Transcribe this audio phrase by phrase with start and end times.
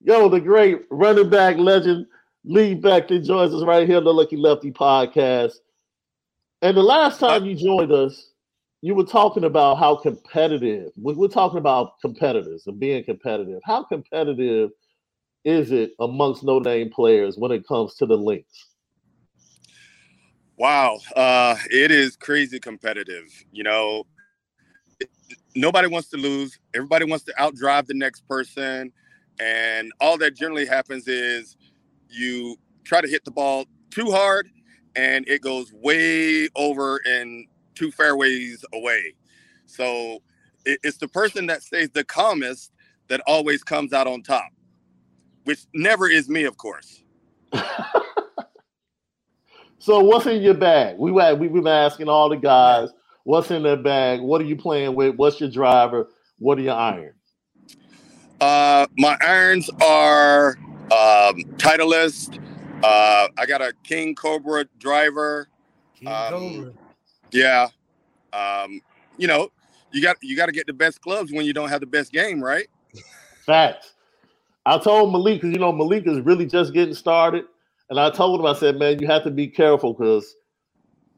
[0.00, 2.06] yo, the great running back legend
[2.44, 5.54] Lee Becton joins us right here on the Lucky Lefty podcast.
[6.62, 8.32] And the last time you joined us,
[8.82, 13.60] you were talking about how competitive we- we're talking about competitors and being competitive.
[13.64, 14.70] How competitive
[15.44, 18.68] is it amongst no name players when it comes to the links?
[20.56, 23.26] Wow, uh, it is crazy competitive.
[23.52, 24.06] You know,
[25.54, 26.58] nobody wants to lose.
[26.74, 28.92] Everybody wants to outdrive the next person,
[29.40, 31.56] and all that generally happens is
[32.08, 34.48] you try to hit the ball too hard,
[34.96, 39.14] and it goes way over and two fairways away.
[39.66, 40.22] So
[40.66, 42.72] it's the person that stays the calmest
[43.08, 44.50] that always comes out on top,
[45.44, 47.02] which never is me, of course.
[49.80, 50.98] So what's in your bag?
[50.98, 52.90] We we've been asking all the guys,
[53.24, 54.20] what's in their bag?
[54.20, 55.16] What are you playing with?
[55.16, 56.08] What's your driver?
[56.38, 57.19] What are your irons?
[58.40, 60.56] Uh, my irons are
[60.92, 62.38] um, Titleist.
[62.82, 65.48] Uh, I got a King Cobra driver.
[65.94, 66.72] King Um, Cobra.
[67.32, 67.68] Yeah.
[68.32, 68.80] Um,
[69.18, 69.50] you know,
[69.92, 72.12] you got you got to get the best clubs when you don't have the best
[72.12, 72.66] game, right?
[73.46, 73.92] Facts.
[74.66, 77.44] I told Malik because you know Malik is really just getting started,
[77.90, 80.34] and I told him I said, man, you have to be careful because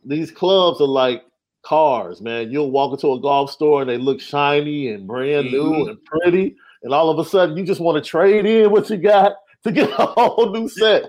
[0.04, 1.22] these clubs are like
[1.62, 2.50] cars, man.
[2.50, 5.91] You'll walk into a golf store and they look shiny and brand new Mhm.
[5.91, 8.97] and pretty, and all of a sudden you just want to trade in what you
[8.97, 9.32] got
[9.65, 11.04] to get a whole new set.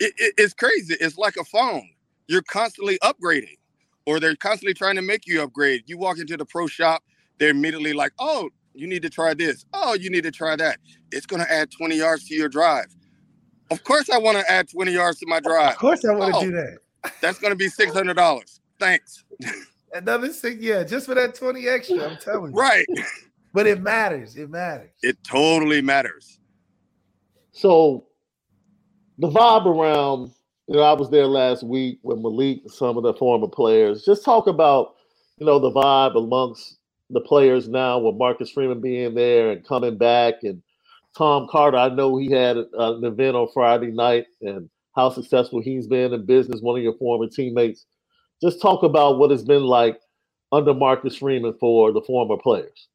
[0.00, 0.94] It, it, it's crazy.
[1.00, 1.88] It's like a phone.
[2.28, 3.56] You're constantly upgrading,
[4.06, 5.82] or they're constantly trying to make you upgrade.
[5.86, 7.02] You walk into the pro shop,
[7.38, 9.64] they're immediately like, "Oh, you need to try this.
[9.72, 10.78] Oh, you need to try that.
[11.10, 12.86] It's going to add 20 yards to your drive."
[13.70, 15.72] Of course, I want to add 20 yards to my drive.
[15.72, 16.42] Of course, I want to Oh.
[16.44, 16.78] do that.
[17.20, 18.60] That's going to be six hundred dollars.
[18.78, 19.24] Thanks.
[19.94, 22.58] Another six, yeah, just for that 20 extra, I'm telling you.
[22.58, 22.86] Right.
[23.58, 24.36] But it matters.
[24.36, 24.92] It matters.
[25.02, 26.38] It totally matters.
[27.50, 28.06] So
[29.18, 30.30] the vibe around,
[30.68, 34.04] you know, I was there last week with Malik and some of the former players.
[34.04, 34.94] Just talk about,
[35.38, 36.78] you know, the vibe amongst
[37.10, 40.62] the players now with Marcus Freeman being there and coming back and
[41.16, 41.78] Tom Carter.
[41.78, 46.26] I know he had an event on Friday night and how successful he's been in
[46.26, 47.86] business, one of your former teammates.
[48.40, 49.98] Just talk about what it's been like
[50.52, 52.86] under Marcus Freeman for the former players.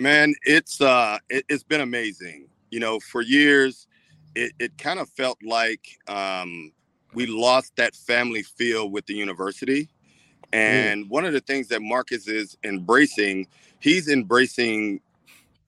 [0.00, 2.48] Man, it's uh it, it's been amazing.
[2.70, 3.86] You know, for years
[4.34, 6.72] it, it kind of felt like um
[7.14, 9.88] we lost that family feel with the university.
[10.52, 13.46] And one of the things that Marcus is embracing,
[13.80, 15.00] he's embracing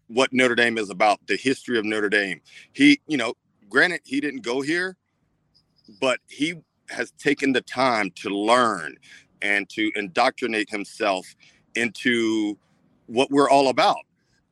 [0.09, 2.41] what Notre Dame is about, the history of Notre Dame.
[2.73, 3.35] He, you know,
[3.69, 4.97] granted he didn't go here,
[6.01, 6.55] but he
[6.89, 8.97] has taken the time to learn
[9.43, 11.27] and to indoctrinate himself
[11.75, 12.59] into
[13.07, 14.05] what we're all about.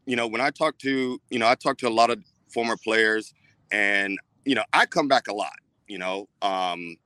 [0.08, 2.78] You know, when I talk to, you know, I talk to a lot of former
[2.78, 3.34] players
[3.72, 5.58] and, you know, I come back a lot,
[5.88, 6.96] you know, um,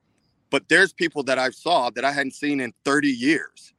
[0.51, 3.73] but there's people that I saw that I hadn't seen in 30 years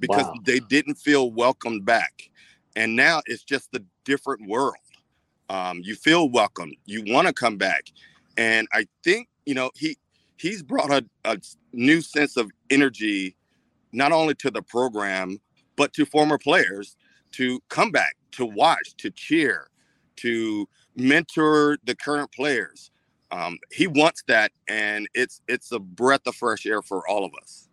[0.00, 0.34] because Wow.
[0.44, 2.30] they didn't feel welcomed back.
[2.76, 4.76] And now it's just a different world.
[5.50, 6.72] Um, you feel welcome.
[6.86, 7.86] You want to come back.
[8.38, 9.98] And I think, you know, he
[10.38, 11.38] he's brought a, a
[11.72, 13.36] new sense of energy,
[13.92, 15.40] not only to the program,
[15.76, 16.96] but to former players
[17.32, 19.68] to come back, to watch, to cheer,
[20.16, 22.90] to mentor the current players.
[23.30, 27.32] Um, he wants that, and it's it's a breath of fresh air for all of
[27.42, 27.68] us.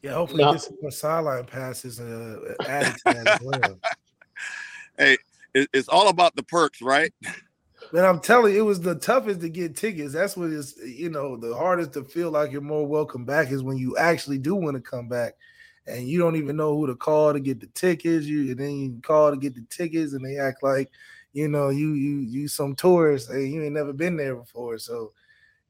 [0.00, 3.78] Yeah, hopefully now, get some more sideline passes uh, added to that as well.
[4.98, 5.16] Hey,
[5.54, 7.12] it's all about the perks, right?
[7.92, 10.12] Man, I'm telling you, it was the toughest to get tickets.
[10.12, 13.62] That's what is, you know, the hardest to feel like you're more welcome back is
[13.62, 15.34] when you actually do want to come back,
[15.86, 18.26] and you don't even know who to call to get the tickets.
[18.26, 20.90] You and then you call to get the tickets, and they act like,
[21.32, 24.78] you know, you you you some tourist, and you ain't never been there before.
[24.78, 25.12] So,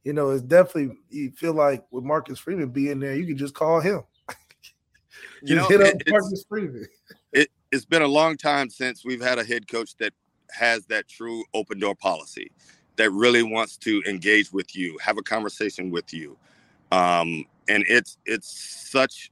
[0.04, 3.54] you know, it's definitely you feel like with Marcus Freeman being there, you can just
[3.54, 4.02] call him.
[5.42, 6.86] you know, hit it, up Marcus Freeman.
[7.32, 10.12] It, it's been a long time since we've had a head coach that
[10.50, 12.52] has that true open door policy
[12.96, 16.36] that really wants to engage with you, have a conversation with you.
[16.90, 19.31] Um, and it's it's such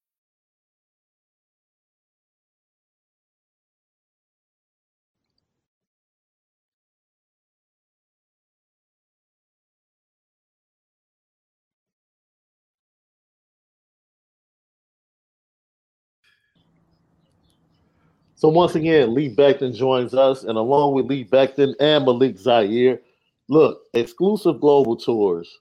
[18.41, 22.99] So once again, Lee Becton joins us, and along with Lee Becton and Malik Zaire,
[23.47, 25.59] look, exclusive global tours.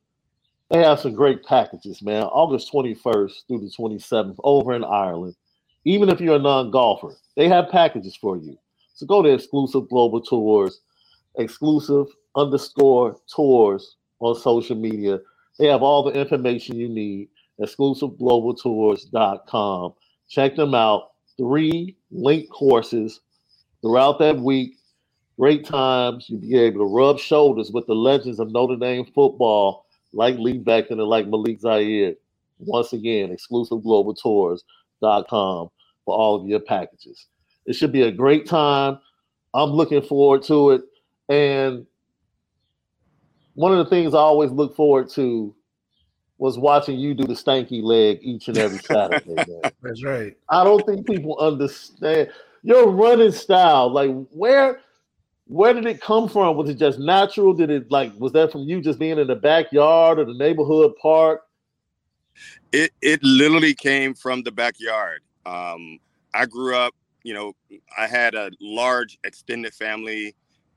[0.70, 2.22] They have some great packages, man.
[2.22, 5.34] August 21st through the 27th over in Ireland.
[5.84, 8.56] Even if you're a non-golfer, they have packages for you.
[8.94, 10.80] So go to exclusive global tours,
[11.36, 15.20] exclusive underscore tours on social media.
[15.58, 17.28] They have all the information you need.
[17.60, 19.92] Exclusiveglobaltours.com.
[20.30, 23.20] Check them out three linked courses
[23.80, 24.74] throughout that week.
[25.38, 26.26] Great times.
[26.28, 30.58] You'll be able to rub shoulders with the legends of Notre Dame football, like Lee
[30.58, 32.12] Becton and like Malik Zaire.
[32.58, 35.70] Once again, exclusiveglobaltours.com
[36.04, 37.28] for all of your packages.
[37.64, 38.98] It should be a great time.
[39.54, 40.82] I'm looking forward to it.
[41.30, 41.86] And
[43.54, 45.54] one of the things I always look forward to
[46.40, 49.44] was watching you do the stanky leg each and every Saturday.
[49.82, 50.34] That's right.
[50.48, 52.30] I don't think people understand
[52.62, 53.92] your running style.
[53.92, 54.80] Like where
[55.46, 56.56] where did it come from?
[56.56, 57.52] Was it just natural?
[57.52, 60.92] Did it like was that from you just being in the backyard or the neighborhood
[61.00, 61.42] park?
[62.72, 65.20] It it literally came from the backyard.
[65.44, 65.98] Um,
[66.32, 67.52] I grew up, you know,
[67.98, 70.34] I had a large extended family.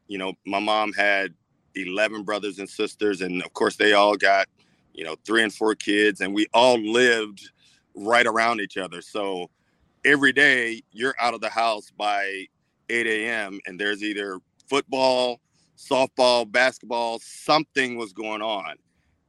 [0.07, 1.33] You know, my mom had
[1.75, 4.47] 11 brothers and sisters, and of course, they all got
[4.93, 7.49] you know, three and four kids, and we all lived
[7.95, 9.01] right around each other.
[9.01, 9.49] So
[10.05, 12.47] every day you're out of the house by
[12.89, 13.59] 8 a.m.
[13.65, 15.39] and there's either football,
[15.77, 18.75] softball, basketball, something was going on.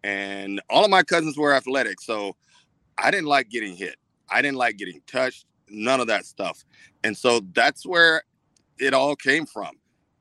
[0.03, 2.01] And all of my cousins were athletic.
[2.01, 2.37] So
[2.99, 3.97] I didn't like getting hit.
[4.29, 6.65] I didn't like getting touched, none of that stuff.
[7.05, 8.23] And so that's where
[8.79, 9.73] it all came from.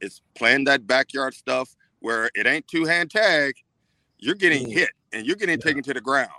[0.01, 3.55] It's playing that backyard stuff where it ain't two hand tag,
[4.19, 4.73] you're getting mm.
[4.73, 5.65] hit and you're getting yeah.
[5.65, 6.29] taken to the ground.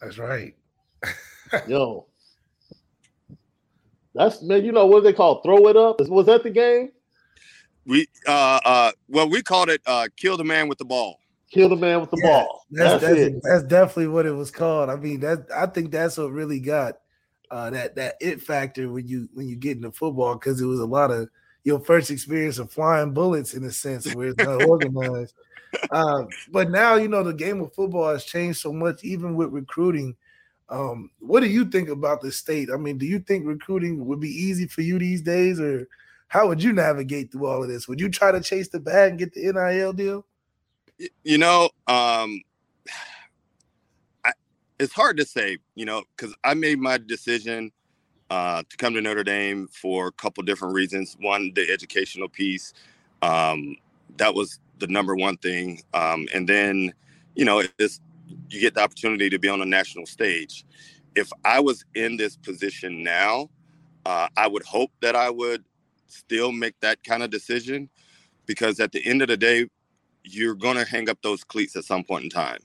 [0.00, 0.54] That's right.
[1.68, 2.06] Yo,
[4.14, 6.00] That's man, you know what they call throw it up?
[6.08, 6.90] Was that the game?
[7.84, 11.20] We uh uh well we called it uh kill the man with the ball.
[11.50, 12.66] Kill the man with the yeah, ball.
[12.70, 14.90] That's that's, that's, that's, definitely what it was called.
[14.90, 16.98] I mean, that I think that's what really got
[17.50, 20.80] uh that that it factor when you when you get into football because it was
[20.80, 21.28] a lot of
[21.66, 25.34] your first experience of flying bullets in a sense where it's not organized.
[25.90, 29.50] Um, but now you know the game of football has changed so much, even with
[29.50, 30.14] recruiting.
[30.68, 32.68] Um, what do you think about the state?
[32.72, 35.88] I mean, do you think recruiting would be easy for you these days, or
[36.28, 37.88] how would you navigate through all of this?
[37.88, 40.24] Would you try to chase the bag and get the NIL deal?
[41.24, 42.42] You know, um,
[44.24, 44.32] I,
[44.78, 47.72] it's hard to say, you know, because I made my decision
[48.30, 51.16] uh, to come to Notre Dame for a couple different reasons.
[51.20, 52.72] One, the educational piece.
[53.22, 53.76] Um,
[54.16, 55.82] that was the number one thing.
[55.94, 56.92] Um, and then,
[57.34, 58.00] you know, it's
[58.50, 60.64] you get the opportunity to be on a national stage.
[61.14, 63.50] If I was in this position now,
[64.04, 65.64] uh, I would hope that I would
[66.08, 67.88] still make that kind of decision
[68.46, 69.68] because at the end of the day,
[70.24, 72.58] you're going to hang up those cleats at some point in time.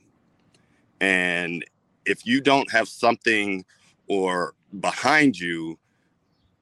[1.00, 1.64] And
[2.06, 3.66] if you don't have something
[4.08, 5.78] or behind you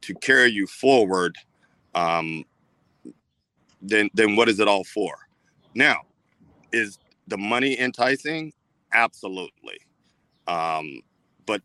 [0.01, 1.37] to carry you forward,
[1.95, 2.43] um,
[3.81, 5.15] then then what is it all for?
[5.75, 6.01] Now,
[6.71, 8.53] is the money enticing?
[8.93, 9.79] Absolutely.
[10.47, 11.01] Um,
[11.45, 11.61] but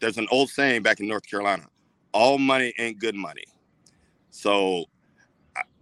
[0.00, 1.66] there's an old saying back in North Carolina:
[2.12, 3.44] all money ain't good money.
[4.30, 4.84] So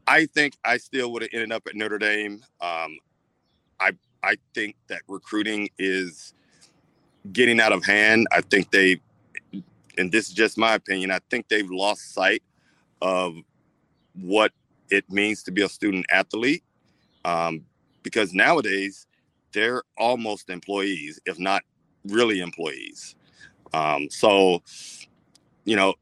[0.06, 2.42] I think I still would have ended up at Notre Dame.
[2.60, 2.98] Um,
[3.78, 6.34] I I think that recruiting is
[7.32, 8.26] getting out of hand.
[8.32, 9.00] I think they,
[9.98, 12.42] and this is just my opinion, I think they've lost sight
[13.02, 13.36] of
[14.14, 14.52] what
[14.90, 16.62] it means to be a student athlete.
[17.24, 17.64] Um,
[18.02, 19.06] because nowadays
[19.52, 21.62] they're almost employees, if not
[22.06, 23.16] really employees.
[23.74, 24.62] Um, so,
[25.64, 25.94] you know,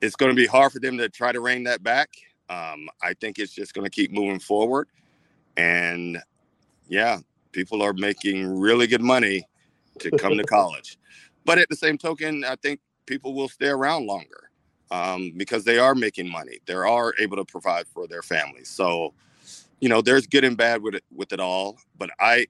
[0.00, 2.10] it's going to be hard for them to try to rein that back.
[2.50, 4.88] Um, I think it's just going to keep moving forward.
[5.56, 6.18] And
[6.88, 7.18] yeah,
[7.52, 9.48] people are making really good money
[10.00, 10.98] to come to college.
[11.46, 14.50] But at the same token, I think people will stay around longer
[14.90, 16.58] um, because they are making money.
[16.66, 18.68] They are able to provide for their families.
[18.68, 19.14] So,
[19.80, 21.78] you know, there's good and bad with it with it all.
[21.98, 22.46] But I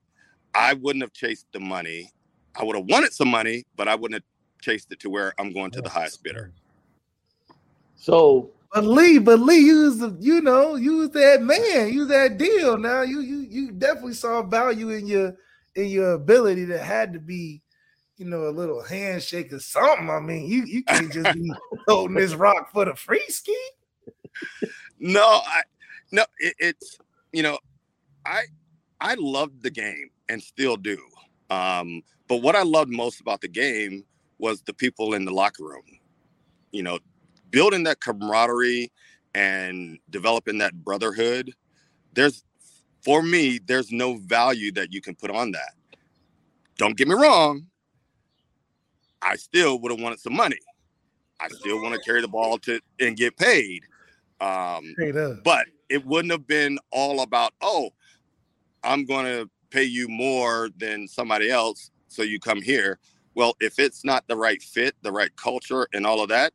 [0.54, 2.10] I wouldn't have chased the money.
[2.54, 5.52] I would have wanted some money, but I wouldn't have chased it to where I'm
[5.52, 6.52] going to the highest bidder.
[7.96, 12.00] So but Lee, but Lee, you was the, you know, you was that man, you
[12.00, 12.76] was that deal.
[12.76, 15.34] Now you you you definitely saw value in your
[15.76, 17.62] in your ability that had to be,
[18.16, 20.10] you know, a little handshake or something.
[20.10, 21.52] I mean, you you can't just be
[21.88, 23.56] holding this rock for the free ski.
[24.98, 25.62] No, I
[26.12, 26.98] no, it, it's
[27.32, 27.58] you know,
[28.24, 28.44] I
[29.00, 30.98] I loved the game and still do.
[31.50, 34.04] Um, but what I loved most about the game
[34.38, 35.84] was the people in the locker room.
[36.72, 36.98] You know,
[37.50, 38.90] building that camaraderie
[39.34, 41.52] and developing that brotherhood,
[42.14, 42.42] there's
[43.02, 45.74] for me, there's no value that you can put on that.
[46.76, 47.66] Don't get me wrong.
[49.26, 50.58] I still would have wanted some money.
[51.40, 53.82] I still want to carry the ball to and get paid.
[54.40, 54.94] Um,
[55.42, 57.90] but it wouldn't have been all about, oh,
[58.84, 61.90] I'm going to pay you more than somebody else.
[62.08, 62.98] So you come here.
[63.34, 66.52] Well, if it's not the right fit, the right culture, and all of that,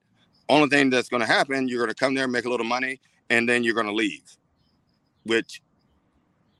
[0.49, 2.99] only thing that's going to happen, you're going to come there, make a little money,
[3.29, 4.23] and then you're going to leave,
[5.23, 5.61] which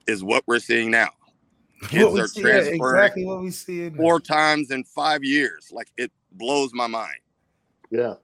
[0.07, 1.09] is what we're seeing now.
[1.88, 5.71] Kids are transferring exactly what we see four times in five years.
[5.71, 7.19] Like it blows my mind.
[7.89, 8.15] Yeah.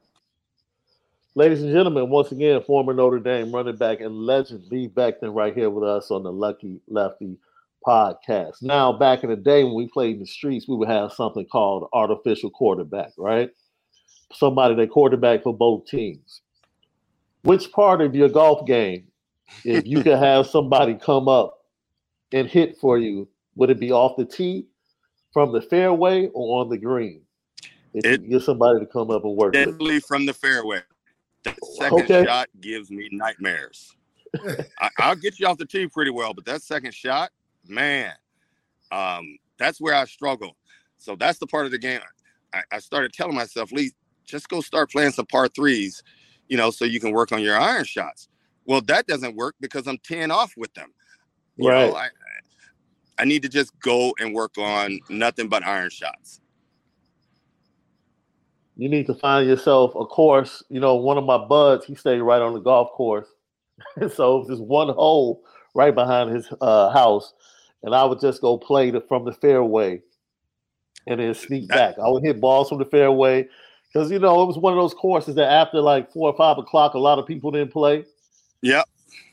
[1.35, 5.53] Ladies and gentlemen, once again, former Notre Dame running back and legend Lee Becton right
[5.53, 7.37] here with us on the Lucky Lefty
[7.85, 8.63] podcast.
[8.63, 11.45] Now, back in the day when we played in the streets, we would have something
[11.45, 13.51] called artificial quarterback, right?
[14.33, 16.41] somebody that quarterback for both teams.
[17.43, 19.07] Which part of your golf game,
[19.63, 21.65] if you could have somebody come up
[22.31, 24.67] and hit for you, would it be off the tee,
[25.33, 27.21] from the fairway, or on the green?
[27.93, 29.53] If it, you get somebody to come up and work.
[29.53, 30.05] Definitely with.
[30.05, 30.81] from the fairway.
[31.43, 32.25] That second okay.
[32.25, 33.95] shot gives me nightmares.
[34.99, 37.31] I, will get you off the tee pretty well, but that second shot,
[37.67, 38.13] man,
[38.91, 40.55] um, that's where I struggle.
[40.97, 42.01] So that's the part of the game
[42.53, 43.91] I, I started telling myself, Lee,
[44.25, 46.03] just go start playing some par threes,
[46.47, 48.29] you know, so you can work on your iron shots.
[48.65, 50.93] Well, that doesn't work because I'm 10 off with them.
[51.55, 51.89] You right.
[51.89, 52.09] Know, I,
[53.19, 56.41] I need to just go and work on nothing but iron shots.
[58.75, 60.63] You need to find yourself a course.
[60.69, 63.27] You know, one of my buds, he stayed right on the golf course.
[64.13, 65.43] so it there's one hole
[65.73, 67.33] right behind his uh, house.
[67.83, 70.01] And I would just go play the, from the fairway
[71.07, 71.95] and then sneak back.
[71.97, 73.47] I would hit balls from the fairway
[73.87, 76.57] because you know it was one of those courses that after like four or five
[76.57, 78.05] o'clock, a lot of people didn't play.
[78.61, 78.85] Yep.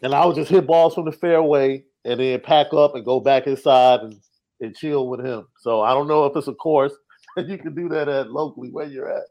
[0.03, 3.21] And I would just hit balls from the fairway and then pack up and go
[3.21, 4.21] back inside and,
[4.61, 5.47] and chill with him.
[5.59, 6.93] So I don't know if it's a course
[7.37, 9.25] that you can do that at locally where you're at.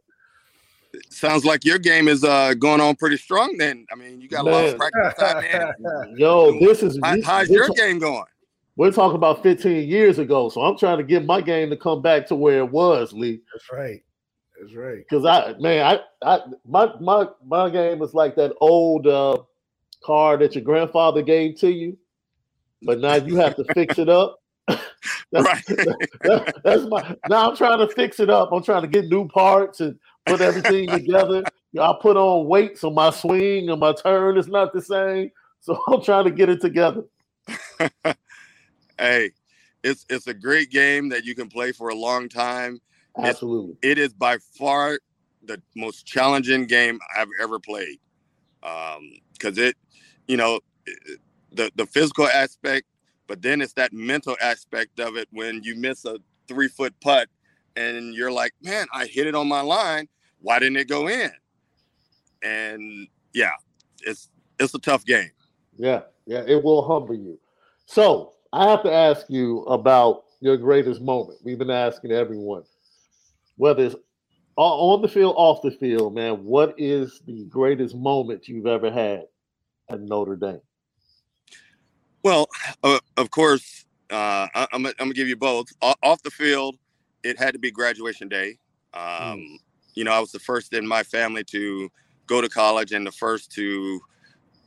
[1.09, 3.55] Sounds like your game is uh, going on pretty strong.
[3.57, 4.53] Then I mean, you got Man.
[4.53, 6.15] a lot of practice time.
[6.17, 8.25] Yo, this is How, how's your game going?
[8.75, 12.01] We're talking about 15 years ago, so I'm trying to get my game to come
[12.01, 13.41] back to where it was, Lee.
[13.53, 14.03] That's right.
[14.59, 14.97] That's right.
[14.97, 15.99] Because I, man, I,
[16.35, 19.37] I, my, my, my game is like that old uh,
[20.03, 21.97] car that your grandfather gave to you,
[22.83, 24.39] but now you have to fix it up.
[24.67, 24.81] that's,
[25.33, 25.65] right.
[25.65, 27.15] that, that's my.
[27.29, 28.51] Now I'm trying to fix it up.
[28.51, 31.43] I'm trying to get new parts and put everything together.
[31.79, 35.31] I put on weight so my swing and my turn is not the same.
[35.59, 37.03] So I'm trying to get it together.
[38.97, 39.31] hey,
[39.83, 42.79] it's it's a great game that you can play for a long time.
[43.17, 44.99] Absolutely, it is by far
[45.45, 47.99] the most challenging game I've ever played.
[48.63, 49.75] Um, Because um, it,
[50.27, 50.61] you know,
[51.53, 52.87] the the physical aspect,
[53.27, 56.17] but then it's that mental aspect of it when you miss a
[56.47, 57.29] three foot putt
[57.75, 60.07] and you're like, man, I hit it on my line.
[60.41, 61.31] Why didn't it go in?
[62.43, 63.51] And yeah,
[64.01, 64.29] it's
[64.59, 65.31] it's a tough game.
[65.77, 67.39] Yeah, yeah, it will humble you.
[67.85, 71.39] So I have to ask you about your greatest moment.
[71.43, 72.63] We've been asking everyone,
[73.55, 73.95] whether it's
[74.55, 76.43] on the field, off the field, man.
[76.43, 79.23] What is the greatest moment you've ever had
[79.89, 80.61] at Notre Dame?
[82.23, 82.47] Well,
[82.83, 85.67] uh, of course, uh, I, am gonna give you both.
[85.81, 86.77] O- off the field,
[87.23, 88.57] it had to be graduation day.
[88.93, 89.57] Um, mm.
[89.95, 91.89] You know, I was the first in my family to
[92.25, 93.99] go to college and the first to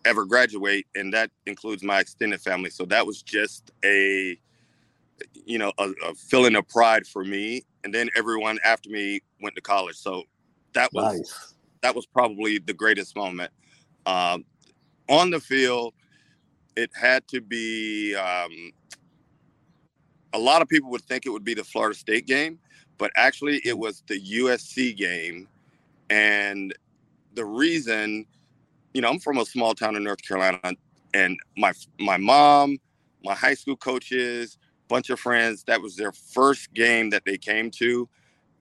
[0.05, 2.71] ever graduate, and that includes my extended family.
[2.71, 4.39] So that was just a,
[5.47, 7.65] you know, a, a feeling of pride for me.
[7.85, 9.97] And then everyone after me went to college.
[9.97, 10.25] So
[10.75, 11.55] that was nice.
[11.83, 13.51] that was probably the greatest moment.
[14.05, 14.45] Um,
[15.09, 15.95] on the field,
[16.77, 18.73] it had to be um,
[20.33, 22.59] a lot of people would think it would be the Florida State game,
[22.99, 25.49] but actually it was the USC game.
[26.11, 26.75] And
[27.35, 28.27] the reason,
[28.95, 30.61] you know, I'm from a small town in North Carolina,
[31.15, 32.79] and my my mom,
[33.25, 34.59] my high school coaches,
[34.89, 38.09] bunch of friends, that was their first game that they came to.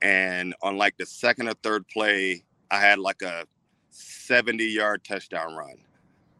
[0.01, 3.45] And on like the second or third play, I had like a
[3.91, 5.77] 70 yard touchdown run.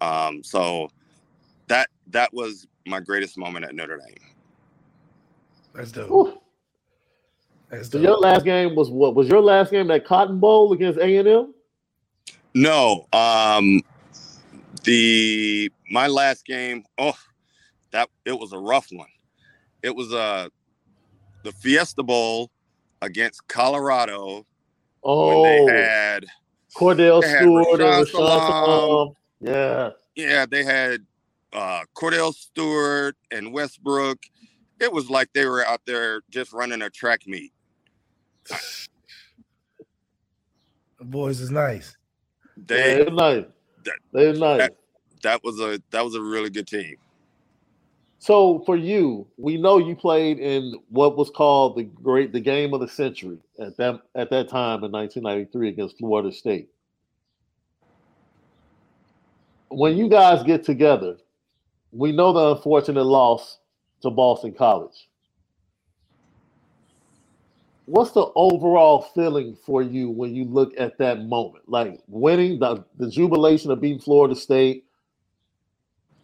[0.02, 0.90] Um, so
[1.68, 4.16] that that was my greatest moment at Notre Dame.
[5.74, 6.42] That's dope.
[7.70, 8.02] That's dope.
[8.02, 9.16] So your last game was what?
[9.16, 11.54] Was your last game that Cotton Bowl against A and M?
[12.54, 13.08] No.
[13.12, 13.82] Um,
[14.84, 16.84] the my last game.
[16.98, 17.18] Oh,
[17.92, 19.08] that it was a rough one.
[19.84, 20.50] It was uh
[21.44, 22.52] the Fiesta Bowl
[23.02, 24.46] against Colorado.
[25.04, 26.26] Oh, when they had
[26.76, 29.90] Kordell Stewart and Rashaan Yeah.
[30.16, 31.06] Yeah, they had
[31.56, 34.20] uh, Kordell Stewart and Westbrook
[34.80, 37.52] it was like they were out there just running a track meet.
[40.98, 41.98] The boys is nice.
[42.56, 43.44] They yeah, nice.
[43.84, 44.60] That, they're nice.
[44.60, 44.76] That,
[45.24, 46.96] that was a that was a really good team.
[48.18, 52.74] So for you, we know you played in what was called the great the game
[52.74, 56.70] of the century at that at that time in 1993 against Florida State.
[59.68, 61.18] When you guys get together,
[61.96, 63.60] we know the unfortunate loss
[64.02, 65.08] to Boston College.
[67.86, 71.70] What's the overall feeling for you when you look at that moment?
[71.70, 74.84] Like winning the, the jubilation of beating Florida State,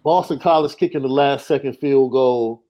[0.03, 2.63] Boston College kicking the last second field goal,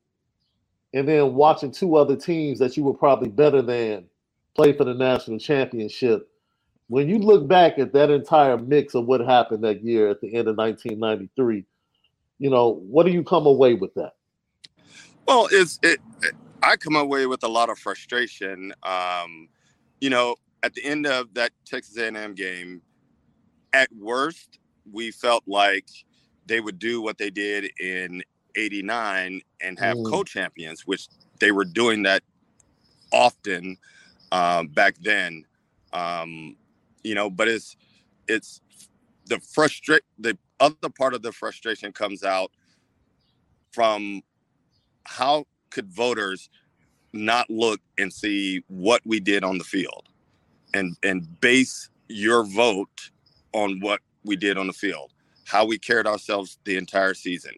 [0.94, 4.06] and then watching two other teams that you were probably better than
[4.56, 6.28] play for the national championship.
[6.88, 10.36] When you look back at that entire mix of what happened that year at the
[10.36, 11.66] end of 1993,
[12.42, 14.14] you know, what do you come away with that?
[15.28, 18.74] Well, it's it, it, I come away with a lot of frustration.
[18.82, 19.48] Um,
[20.02, 22.82] you know, at the end of that Texas A&M game,
[23.74, 24.58] at worst,
[24.92, 25.86] we felt like
[26.48, 28.24] they would do what they did in
[28.56, 30.10] '89 and have mm.
[30.10, 32.24] co-champions, which they were doing that
[33.14, 33.78] often
[34.32, 35.46] um, back then.
[35.94, 36.56] Um,
[37.04, 37.78] you know, but it's
[38.28, 38.62] it's
[39.28, 42.52] the frustrate the other part of the frustration comes out
[43.74, 44.22] from
[45.06, 46.50] how could voters
[47.14, 50.10] not look and see what we did on the field
[50.74, 53.12] and and base your vote
[53.54, 55.14] on what we did on the field
[55.46, 57.54] how we carried ourselves the entire season.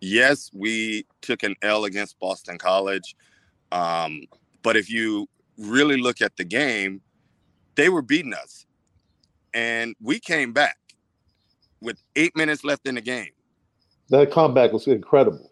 [0.00, 3.16] Yes we took an l against boston college
[3.72, 4.22] um,
[4.62, 7.02] but if you really look at the game
[7.76, 8.66] they were beating us,
[9.54, 10.77] and we came back
[11.80, 13.30] with eight minutes left in the game.
[14.10, 15.50] That comeback was incredible.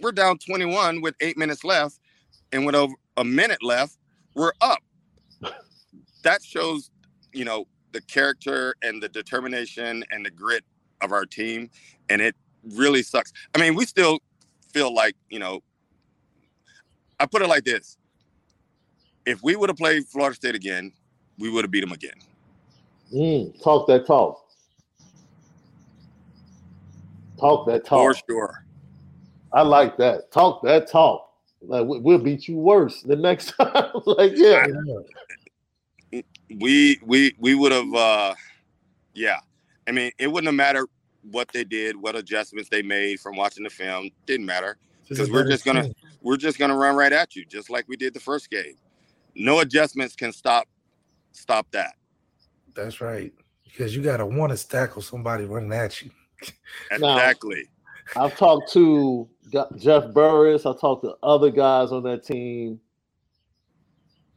[0.00, 1.98] We're down 21 with eight minutes left,
[2.52, 3.98] and with over a minute left,
[4.34, 4.80] we're up.
[6.22, 6.90] that shows,
[7.32, 10.64] you know, the character and the determination and the grit
[11.00, 11.70] of our team,
[12.08, 12.34] and it
[12.74, 13.32] really sucks.
[13.54, 14.18] I mean, we still
[14.72, 15.60] feel like, you know,
[17.20, 17.96] I put it like this:
[19.26, 20.92] if we would have played Florida State again,
[21.38, 22.14] we would have beat them again.
[23.14, 24.41] Mm, talk that talk.
[27.42, 28.16] Talk that talk.
[28.16, 28.64] For sure.
[29.52, 30.30] I like that.
[30.30, 31.28] Talk that talk.
[31.60, 33.90] Like we'll beat you worse the next time.
[34.06, 34.66] like yeah.
[36.60, 37.92] We we we would have.
[37.94, 38.34] uh
[39.14, 39.40] Yeah,
[39.88, 40.86] I mean, it wouldn't have mattered
[41.30, 44.10] what they did, what adjustments they made from watching the film.
[44.26, 44.76] Didn't matter
[45.08, 45.94] because we're just gonna team.
[46.20, 48.76] we're just gonna run right at you, just like we did the first game.
[49.34, 50.68] No adjustments can stop
[51.32, 51.94] stop that.
[52.74, 53.32] That's right,
[53.64, 56.10] because you gotta want to tackle somebody running at you.
[56.90, 57.68] exactly.
[58.14, 59.28] Now, I've talked to
[59.76, 60.66] Jeff Burris.
[60.66, 62.80] I talked to other guys on that team.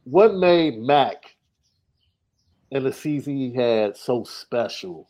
[0.04, 1.36] What made Mac
[2.70, 5.08] and the season he had so special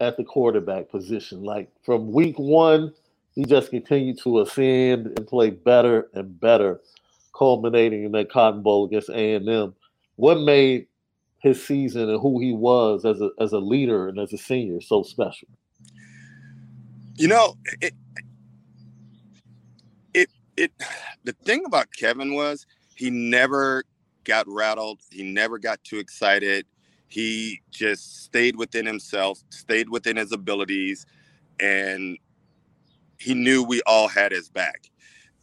[0.00, 1.42] at the quarterback position?
[1.42, 2.92] Like from week one,
[3.34, 6.80] he just continued to ascend and play better and better,
[7.36, 9.74] culminating in that Cotton Bowl against A and M.
[10.16, 10.86] What made
[11.38, 14.80] his season and who he was as a as a leader and as a senior
[14.80, 15.48] so special?
[17.16, 17.94] You know, it,
[20.14, 20.72] it, it,
[21.24, 23.84] the thing about Kevin was he never
[24.24, 25.00] got rattled.
[25.10, 26.66] He never got too excited.
[27.08, 31.04] He just stayed within himself, stayed within his abilities,
[31.60, 32.16] and
[33.18, 34.90] he knew we all had his back.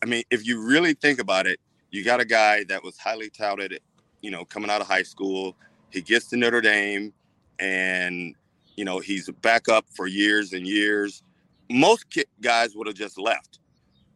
[0.01, 1.59] I mean, if you really think about it,
[1.91, 3.79] you got a guy that was highly touted,
[4.21, 5.55] you know, coming out of high school.
[5.91, 7.13] He gets to Notre Dame
[7.59, 8.35] and,
[8.75, 11.23] you know, he's a backup for years and years
[11.69, 12.05] most
[12.41, 13.59] guys would have just left,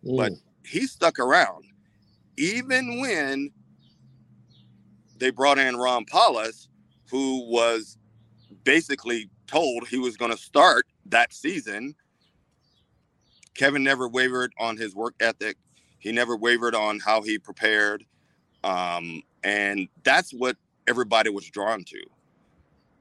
[0.04, 0.18] mm.
[0.18, 0.32] but
[0.66, 1.66] he stuck around
[2.38, 3.52] even when
[5.18, 6.68] they brought in Ron Powlus,
[7.10, 7.98] who was
[8.64, 11.96] basically told he was going to start that season.
[13.54, 15.58] Kevin never wavered on his work ethic.
[16.00, 18.04] He never wavered on how he prepared.
[18.64, 22.00] Um, and that's what everybody was drawn to.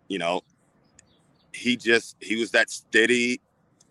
[0.09, 0.43] You know,
[1.55, 3.41] he just, he was that steady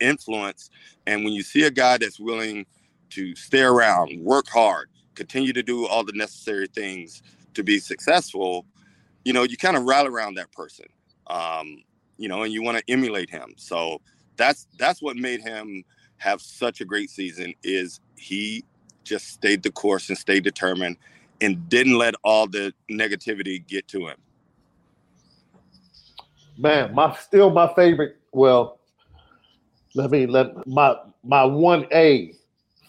[0.01, 0.69] influence.
[1.07, 2.65] And when you see a guy that's willing
[3.11, 7.21] to stay around, work hard, continue to do all the necessary things
[7.53, 8.65] to be successful,
[9.23, 10.85] you know, you kind of rally around that person.
[11.27, 11.83] Um,
[12.17, 13.53] you know, and you want to emulate him.
[13.57, 14.01] So
[14.37, 15.83] that's that's what made him
[16.17, 18.63] have such a great season is he
[19.03, 20.97] just stayed the course and stayed determined
[21.41, 24.17] and didn't let all the negativity get to him.
[26.57, 28.17] Man, my still my favorite.
[28.31, 28.80] Well,
[29.95, 32.33] let me let my my one A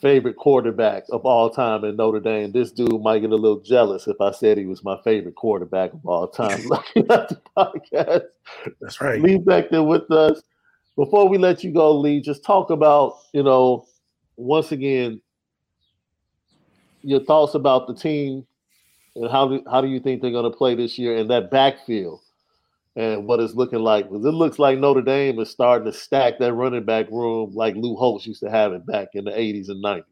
[0.01, 2.51] favorite quarterback of all time in Notre Dame.
[2.51, 5.93] This dude might get a little jealous if I said he was my favorite quarterback
[5.93, 6.61] of all time.
[6.67, 8.25] Looking at the podcast.
[8.81, 9.21] That's right.
[9.23, 10.43] Lee back there with us.
[10.97, 13.87] Before we let you go, Lee, just talk about, you know,
[14.37, 15.23] once again,
[17.03, 18.47] your thoughts about the team
[19.17, 21.51] and how do how do you think they're going to play this year in that
[21.51, 22.21] backfield?
[22.97, 24.09] And what it's looking like.
[24.09, 27.75] Because it looks like Notre Dame is starting to stack that running back room like
[27.75, 30.05] Lou Holtz used to have it back in the 80s and 90s.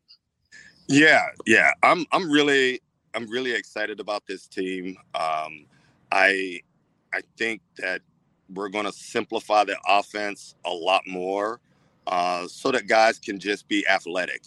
[0.88, 1.70] Yeah, yeah.
[1.82, 2.80] I'm I'm really
[3.14, 4.96] I'm really excited about this team.
[5.14, 5.66] Um,
[6.10, 6.60] I
[7.12, 8.02] I think that
[8.52, 11.60] we're going to simplify the offense a lot more
[12.06, 14.42] uh, so that guys can just be athletic.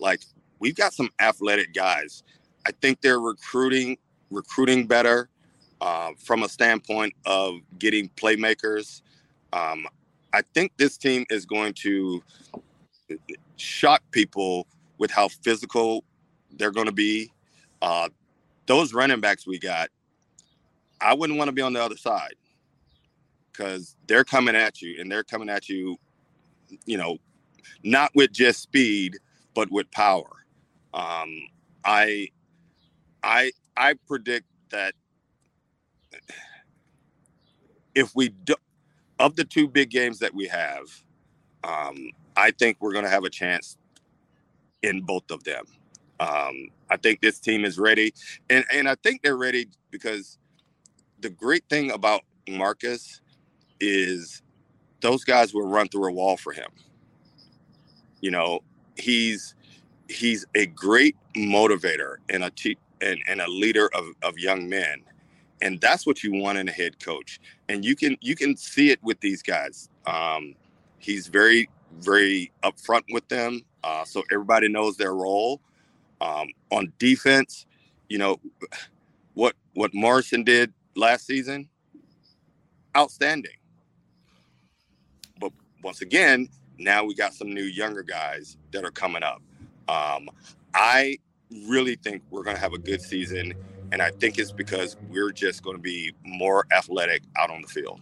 [0.00, 0.22] Like
[0.58, 2.24] we've got some athletic guys.
[2.66, 3.98] I think they're recruiting
[4.30, 5.28] recruiting better
[5.80, 9.02] uh, from a standpoint of getting playmakers.
[9.52, 9.86] Um,
[10.32, 12.22] I think this team is going to
[13.56, 14.66] shock people
[14.98, 16.04] with how physical
[16.56, 17.30] they're going to be.
[17.82, 18.08] Uh,
[18.66, 19.88] those running backs we got,
[21.00, 22.34] I wouldn't want to be on the other side
[23.52, 25.96] because they're coming at you and they're coming at you,
[26.84, 27.18] you know,
[27.82, 29.16] not with just speed,
[29.54, 30.44] but with power.
[30.92, 31.48] Um,
[31.84, 32.28] I,
[33.22, 34.94] I, I predict that
[37.94, 38.54] if we do,
[39.18, 40.84] of the two big games that we have,
[41.64, 43.76] um, I think we're going to have a chance
[44.82, 45.64] in both of them.
[46.20, 48.14] Um, I think this team is ready,
[48.48, 50.38] and and I think they're ready because
[51.20, 53.20] the great thing about Marcus
[53.80, 54.42] is
[55.00, 56.70] those guys will run through a wall for him.
[58.20, 58.60] You know,
[58.96, 59.54] he's
[60.08, 65.02] he's a great motivator and a te- and, and a leader of, of young men
[65.62, 67.40] and that's what you want in a head coach.
[67.68, 69.88] And you can you can see it with these guys.
[70.06, 70.54] Um,
[70.98, 71.68] he's very
[72.00, 75.60] very upfront with them, uh, so everybody knows their role.
[76.20, 77.66] Um, on defense,
[78.08, 78.40] you know
[79.34, 81.68] what what Morrison did last season,
[82.96, 83.52] outstanding.
[85.38, 89.42] But once again, now we got some new younger guys that are coming up.
[89.88, 90.28] Um,
[90.74, 91.18] I
[91.68, 93.54] really think we're going to have a good season,
[93.92, 97.68] and I think it's because we're just going to be more athletic out on the
[97.68, 98.00] field.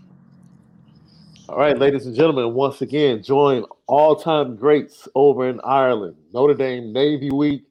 [1.49, 6.16] All right, ladies and gentlemen, once again, join all-time greats over in Ireland.
[6.33, 7.64] Notre Dame Navy Week,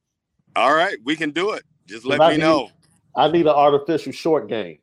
[0.56, 0.98] All right.
[1.06, 1.64] We can do it.
[1.88, 2.70] Just let me need, know.
[3.16, 4.80] I need an artificial short game.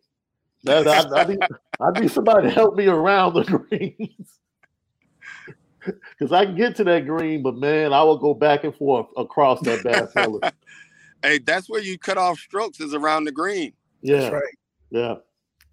[0.64, 1.38] That, I, I, need,
[1.78, 4.38] I need somebody to help me around the greens.
[5.84, 9.06] Because I can get to that green, but man, I will go back and forth
[9.16, 10.40] across that bad fella.
[11.22, 13.72] hey, that's where you cut off strokes is around the green.
[14.06, 14.20] Yeah.
[14.20, 14.54] That's right.
[14.90, 15.14] Yeah.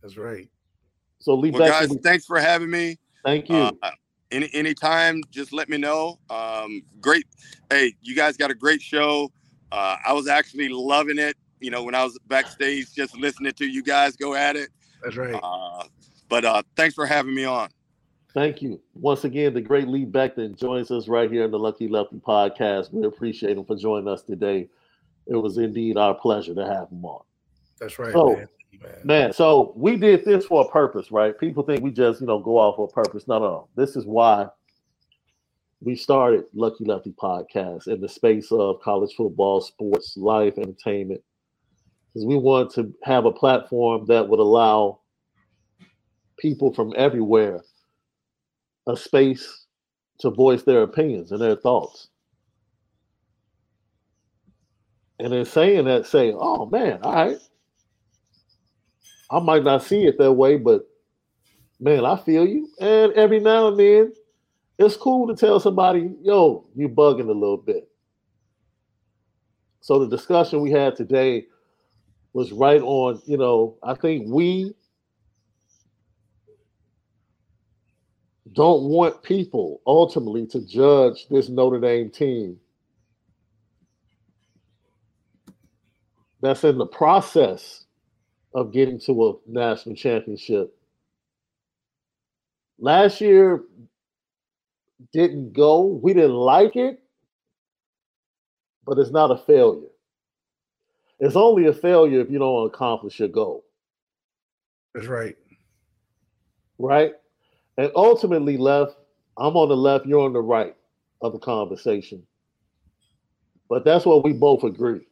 [0.01, 0.49] That's right.
[1.19, 2.97] So Lee well, guys, thanks for having me.
[3.23, 3.55] Thank you.
[3.55, 3.91] Uh,
[4.31, 6.19] any anytime, just let me know.
[6.29, 7.25] Um, great.
[7.69, 9.31] Hey, you guys got a great show.
[9.71, 11.37] Uh, I was actually loving it.
[11.61, 14.69] You know, when I was backstage, just listening to you guys go at it.
[15.03, 15.39] That's right.
[15.41, 15.83] Uh,
[16.27, 17.69] but uh, thanks for having me on.
[18.33, 18.81] Thank you.
[18.95, 22.91] Once again, the great Lee Becton joins us right here in the Lucky Lefty podcast.
[22.91, 24.69] We appreciate him for joining us today.
[25.27, 27.23] It was indeed our pleasure to have him on.
[27.83, 28.13] That's right.
[28.13, 28.47] So, man.
[29.03, 29.33] man.
[29.33, 31.37] so we did this for a purpose, right?
[31.37, 33.27] People think we just, you know, go off for a purpose.
[33.27, 33.67] No, no, no.
[33.75, 34.47] This is why
[35.81, 41.21] we started Lucky Lefty podcast in the space of college football, sports, life, entertainment.
[42.13, 44.99] Because we want to have a platform that would allow
[46.37, 47.61] people from everywhere
[48.87, 49.65] a space
[50.19, 52.07] to voice their opinions and their thoughts.
[55.19, 57.37] And in saying that, say, oh man, all right,
[59.29, 60.87] I might not see it that way, but
[61.79, 62.69] man, I feel you.
[62.79, 64.13] And every now and then,
[64.77, 67.89] it's cool to tell somebody, yo, you bugging a little bit.
[69.81, 71.45] So the discussion we had today
[72.33, 74.73] was right on, you know, I think we
[78.53, 82.59] don't want people ultimately to judge this Notre Dame team
[86.41, 87.85] that's in the process
[88.53, 90.75] of getting to a national championship.
[92.79, 93.63] Last year
[95.11, 95.85] didn't go.
[95.85, 97.01] We didn't like it,
[98.85, 99.87] but it's not a failure.
[101.19, 103.63] It's only a failure if you don't accomplish your goal.
[104.93, 105.37] That's right.
[106.77, 107.13] Right?
[107.77, 108.97] And ultimately, left,
[109.37, 110.75] I'm on the left, you're on the right
[111.21, 112.23] of the conversation.
[113.69, 115.07] But that's what we both agree.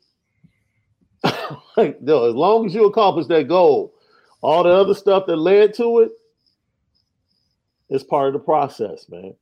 [1.78, 3.94] like, as long as you accomplish that goal,
[4.42, 6.12] all the other stuff that led to it
[7.90, 9.34] is part of the process, man.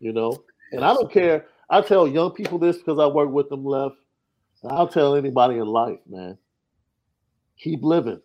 [0.00, 1.46] You know, and I don't care.
[1.70, 3.96] I tell young people this because I work with them left.
[4.68, 6.36] I'll tell anybody in life, man.
[7.58, 8.20] Keep living.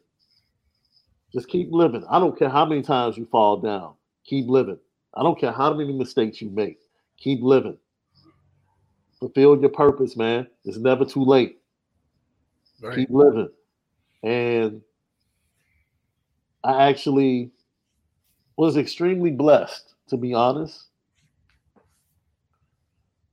[1.33, 2.03] Just keep living.
[2.09, 3.93] I don't care how many times you fall down.
[4.25, 4.79] Keep living.
[5.13, 6.79] I don't care how many mistakes you make.
[7.17, 7.77] Keep living.
[9.19, 10.47] Fulfill your purpose, man.
[10.65, 11.60] It's never too late.
[12.81, 12.95] Right.
[12.97, 13.49] Keep living.
[14.23, 14.81] And
[16.63, 17.51] I actually
[18.57, 20.85] was extremely blessed, to be honest,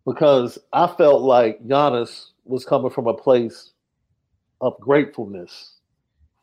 [0.07, 3.73] because I felt like Giannis was coming from a place
[4.61, 5.75] of gratefulness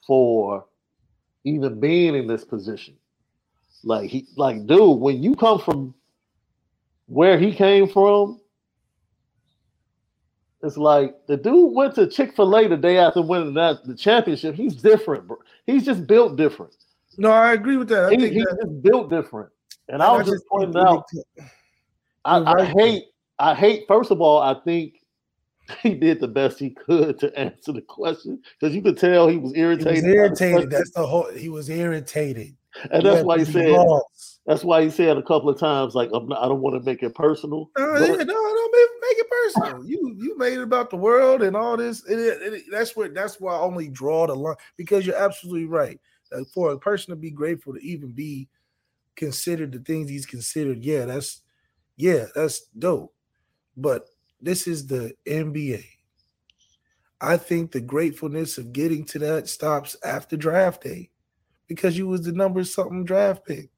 [0.06, 0.66] for
[1.44, 2.96] even being in this position.
[3.84, 5.94] Like he like dude, when you come from
[7.08, 8.42] where he came from,
[10.66, 13.96] it's like the dude went to Chick Fil A the day after winning that the
[13.96, 14.56] championship.
[14.56, 15.38] He's different, bro.
[15.66, 16.74] He's just built different.
[17.18, 18.06] No, I agree with that.
[18.06, 19.50] I he, he's that, just built different.
[19.90, 21.06] And I was just pointing out.
[22.26, 23.04] I, I hate.
[23.38, 23.86] I hate.
[23.88, 24.96] First of all, I think
[25.84, 29.38] he did the best he could to answer the question because you could tell he
[29.38, 30.04] was irritated.
[30.04, 30.70] He was irritated.
[30.72, 31.32] That's the whole.
[31.32, 32.56] He was irritated,
[32.92, 33.76] and that's why he said.
[34.46, 37.02] That's why he said a couple of times, like, not, i don't want to make
[37.02, 37.72] it personal.
[37.78, 39.86] No, yeah, no, don't make, make, it personal.
[39.86, 42.06] you you made it about the world and all this.
[42.06, 45.66] It, it, it, that's what that's why I only draw the line because you're absolutely
[45.66, 46.00] right.
[46.32, 48.48] Uh, for a person to be grateful to even be
[49.16, 51.42] considered the things he's considered, yeah, that's
[51.98, 53.14] yeah, that's dope.
[53.76, 54.06] But
[54.42, 55.84] this is the NBA.
[57.20, 61.10] I think the gratefulness of getting to that stops after draft day
[61.68, 63.70] because you was the number something draft pick.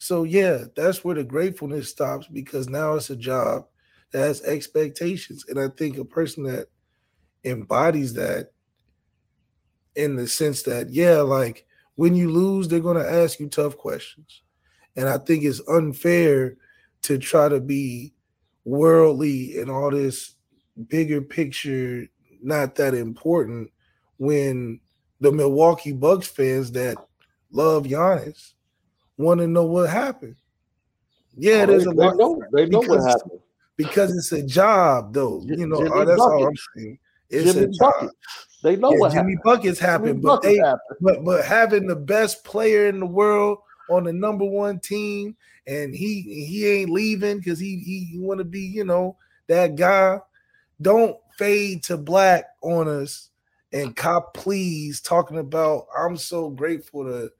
[0.00, 3.66] So yeah, that's where the gratefulness stops because now it's a job
[4.12, 5.44] that has expectations.
[5.46, 6.68] And I think a person that
[7.44, 8.52] embodies that
[9.94, 14.40] in the sense that, yeah, like when you lose, they're gonna ask you tough questions.
[14.96, 16.56] And I think it's unfair
[17.02, 18.14] to try to be
[18.64, 20.34] worldly and all this
[20.88, 22.06] bigger picture
[22.42, 23.70] not that important
[24.16, 24.80] when
[25.20, 26.96] the Milwaukee Bucks fans that
[27.52, 28.54] love Giannis
[29.20, 30.36] want to know what happened.
[31.36, 32.10] Yeah, oh, there's they, a lot.
[32.12, 33.40] They know, they know what happened
[33.76, 35.42] because it's a job, though.
[35.46, 36.98] You know, oh, that's all I'm saying.
[37.28, 38.10] It's Jimmy a job.
[38.62, 39.40] They know yeah, what Jimmy happened.
[39.44, 40.98] Buckets happened, Jimmy but Buckets they, happened.
[41.00, 45.94] but but having the best player in the world on the number one team, and
[45.94, 50.18] he he ain't leaving because he he want to be you know that guy.
[50.82, 53.30] Don't fade to black on us
[53.72, 57.30] and cop please talking about I'm so grateful to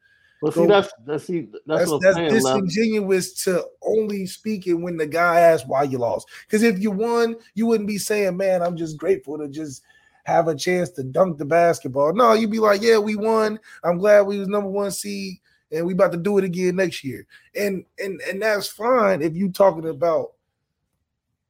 [0.42, 5.40] well, see, that's that's see, that's, that's, that's disingenuous to only speaking when the guy
[5.40, 6.28] asks why you lost.
[6.46, 9.82] Because if you won, you wouldn't be saying, "Man, I'm just grateful to just
[10.24, 13.60] have a chance to dunk the basketball." No, you'd be like, "Yeah, we won.
[13.84, 17.04] I'm glad we was number one seed, and we about to do it again next
[17.04, 20.32] year." And and and that's fine if you talking about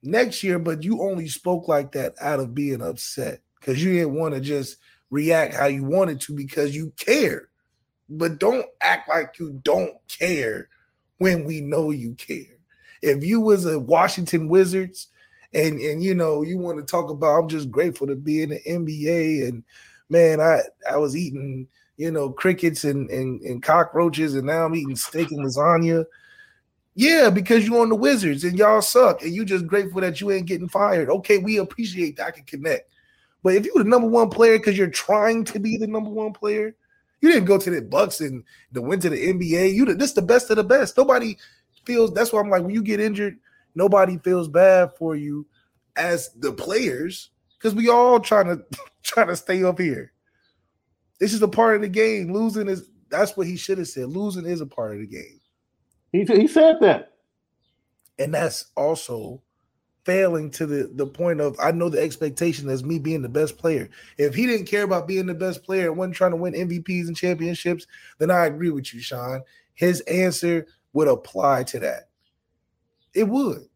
[0.02, 4.14] next year, but you only spoke like that out of being upset because you didn't
[4.14, 4.78] want to just
[5.10, 7.49] react how you wanted to because you care.
[8.10, 10.68] But don't act like you don't care
[11.18, 12.58] when we know you care.
[13.02, 15.08] If you was a Washington Wizards
[15.54, 18.50] and and you know you want to talk about I'm just grateful to be in
[18.50, 19.64] the NBA and
[20.08, 24.74] man I I was eating you know crickets and and, and cockroaches and now I'm
[24.74, 26.04] eating steak and lasagna
[26.94, 30.30] yeah, because you're on the Wizards and y'all suck, and you just grateful that you
[30.32, 31.08] ain't getting fired.
[31.08, 32.26] Okay, we appreciate that.
[32.26, 32.90] I can connect.
[33.42, 36.32] But if you're the number one player because you're trying to be the number one
[36.32, 36.74] player,
[37.20, 39.74] you didn't go to the Bucks and the went to the NBA.
[39.74, 40.96] You this the best of the best.
[40.96, 41.36] Nobody
[41.84, 43.38] feels that's why I'm like when you get injured,
[43.74, 45.46] nobody feels bad for you
[45.96, 48.64] as the players because we all trying to
[49.02, 50.12] trying to stay up here.
[51.18, 52.32] This is a part of the game.
[52.32, 54.08] Losing is that's what he should have said.
[54.08, 55.40] Losing is a part of the game.
[56.12, 57.12] He he said that,
[58.18, 59.42] and that's also
[60.04, 63.58] failing to the the point of I know the expectation as me being the best
[63.58, 63.88] player.
[64.18, 67.06] If he didn't care about being the best player and wasn't trying to win MVPs
[67.08, 67.86] and championships,
[68.18, 69.42] then I agree with you, Sean.
[69.74, 72.08] His answer would apply to that.
[73.14, 73.69] It would.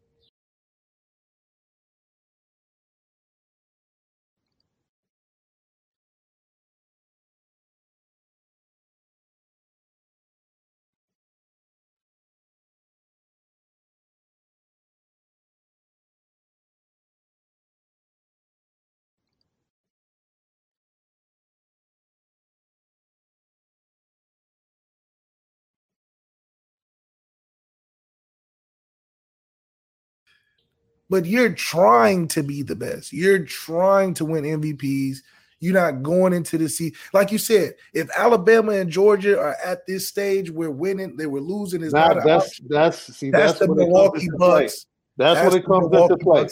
[31.09, 33.13] But you're trying to be the best.
[33.13, 35.17] You're trying to win MVPs.
[35.59, 36.97] You're not going into the season.
[37.13, 41.41] Like you said, if Alabama and Georgia are at this stage where winning, they were
[41.41, 44.85] losing is not, not that's, that's see that's, that's the Milwaukee Bucks.
[45.17, 46.47] That's, that's when it comes into play.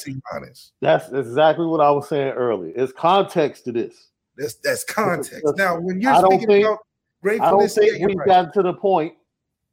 [0.81, 2.71] That's exactly what I was saying earlier.
[2.75, 4.07] It's context to this.
[4.37, 5.41] That's that's context.
[5.43, 6.79] That's, now, when you're speaking think, about
[7.21, 8.27] gratefulness, I don't think we've right.
[8.27, 9.15] gotten to the point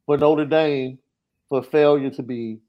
[0.05, 0.99] for Notre Dame
[1.47, 2.59] for failure to be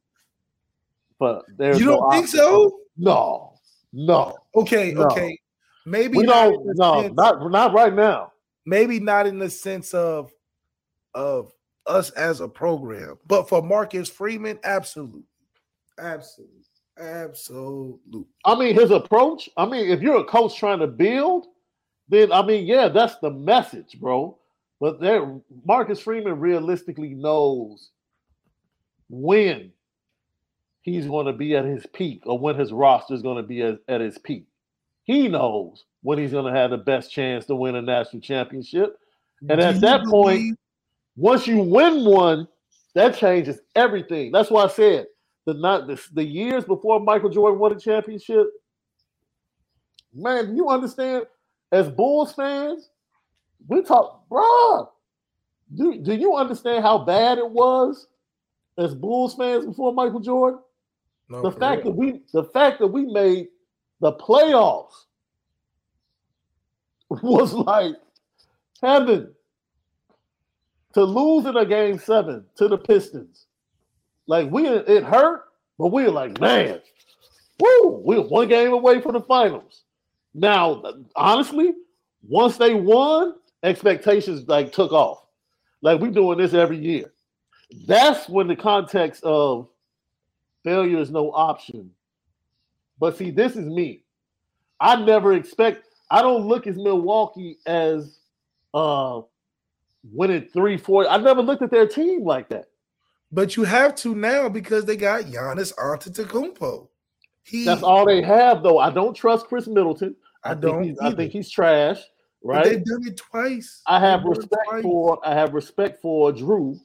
[1.23, 2.81] but there's you don't no think so?
[2.97, 3.55] No,
[3.93, 4.37] no.
[4.57, 5.03] Okay, no.
[5.03, 5.39] okay.
[5.87, 6.61] Maybe we don't.
[6.75, 8.33] No, sense, not not right now.
[8.67, 10.33] Maybe not in the sense of
[11.15, 11.53] of
[11.87, 15.23] us as a program, but for Marcus Freeman, absolutely,
[16.01, 16.65] absolutely,
[16.99, 18.25] absolutely.
[18.45, 19.49] I mean, his approach.
[19.57, 21.47] I mean, if you're a coach trying to build,
[22.09, 24.37] then I mean, yeah, that's the message, bro.
[24.81, 27.93] But there, Marcus Freeman realistically knows
[29.09, 29.71] when
[30.83, 33.63] he's going to be at his peak or when his roster is going to be
[33.63, 34.47] at, at his peak.
[35.05, 38.99] He knows when he's going to have the best chance to win a national championship.
[39.49, 40.59] And at that point,
[41.17, 42.47] once you win one,
[42.95, 44.33] that changes everything.
[44.33, 45.07] That's why I said
[45.47, 48.47] the not the, the years before Michael Jordan won a championship.
[50.15, 51.25] Man, you understand?
[51.73, 52.91] As Bulls fans,
[53.67, 54.89] we talk, bruh.
[55.75, 58.09] Do, do you understand how bad it was
[58.77, 60.61] as Bulls fans before Michael Jordan?
[61.33, 61.93] No, the fact real.
[61.95, 63.49] that we the fact that we made
[64.01, 65.07] the playoffs
[67.11, 67.95] was like
[68.83, 69.35] heaven.
[70.95, 73.47] to lose in a game seven to the Pistons.
[74.27, 75.45] Like we it hurt,
[75.79, 76.81] but we were like, man,
[77.59, 79.85] woo, we're one game away from the finals.
[80.35, 80.83] Now,
[81.17, 81.73] honestly,
[82.29, 85.25] once they won, expectations like took off.
[85.81, 87.13] Like we're doing this every year.
[87.87, 89.69] That's when the context of
[90.65, 91.91] failure is no option.
[92.99, 94.05] But see, this is me.
[94.81, 95.89] I never expect.
[96.11, 98.19] I don't look at Milwaukee as
[98.75, 99.23] uh
[100.13, 101.09] winning three, four.
[101.09, 102.67] I never looked at their team like that.
[103.31, 106.89] But you have to now because they got Giannis Antetokounmpo.
[107.45, 108.79] He, That's all they have, though.
[108.79, 110.15] I don't trust Khris Middleton.
[110.45, 110.97] I, I don't.
[111.03, 111.99] I think he's trash.
[112.45, 112.63] Right?
[112.63, 113.83] But they've done it twice.
[113.87, 115.19] I have respect for.
[115.27, 116.79] I have respect for Jrue.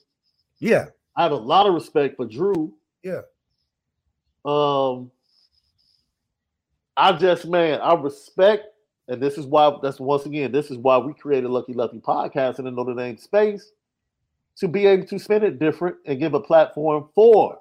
[0.59, 2.71] Yeah, I have a lot of respect for Jrue.
[3.03, 3.21] Yeah.
[4.47, 5.11] Um.
[6.99, 8.65] I just man, I respect,
[9.07, 9.71] and this is why.
[9.83, 13.17] That's once again, this is why we created Lucky Lefty podcast in the Notre Dame
[13.17, 13.71] space
[14.55, 17.59] to be able to spin it different and give a platform for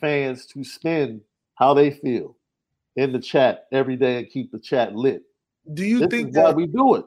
[0.00, 1.20] fans to spin
[1.56, 2.36] how they feel
[2.94, 5.22] in the chat every day and keep the chat lit.
[5.74, 7.06] Do you this think that we do it?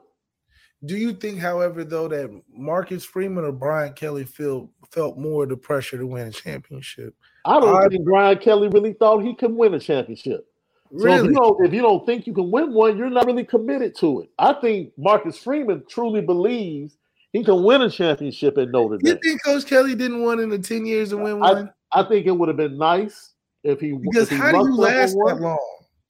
[0.84, 5.56] Do you think, however, though, that Marcus Freeman or Brian Kelly feel felt more the
[5.56, 7.14] pressure to win a championship?
[7.44, 10.46] I don't I, think Brian Kelly really thought he could win a championship.
[10.90, 11.18] Really?
[11.18, 13.44] So if you, don't, if you don't think you can win one, you're not really
[13.44, 14.30] committed to it.
[14.38, 16.96] I think Marcus Freeman truly believes
[17.32, 19.14] he can win a championship at Notre Dame.
[19.14, 21.70] You think Coach Kelly didn't want in the 10 years to win one?
[21.92, 24.58] I, I think it would have been nice if he because if he how do
[24.58, 25.58] you last that long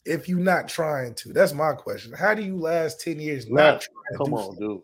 [0.07, 1.33] if you're not trying to?
[1.33, 2.13] That's my question.
[2.13, 4.69] How do you last 10 years not Come on, something?
[4.69, 4.83] dude.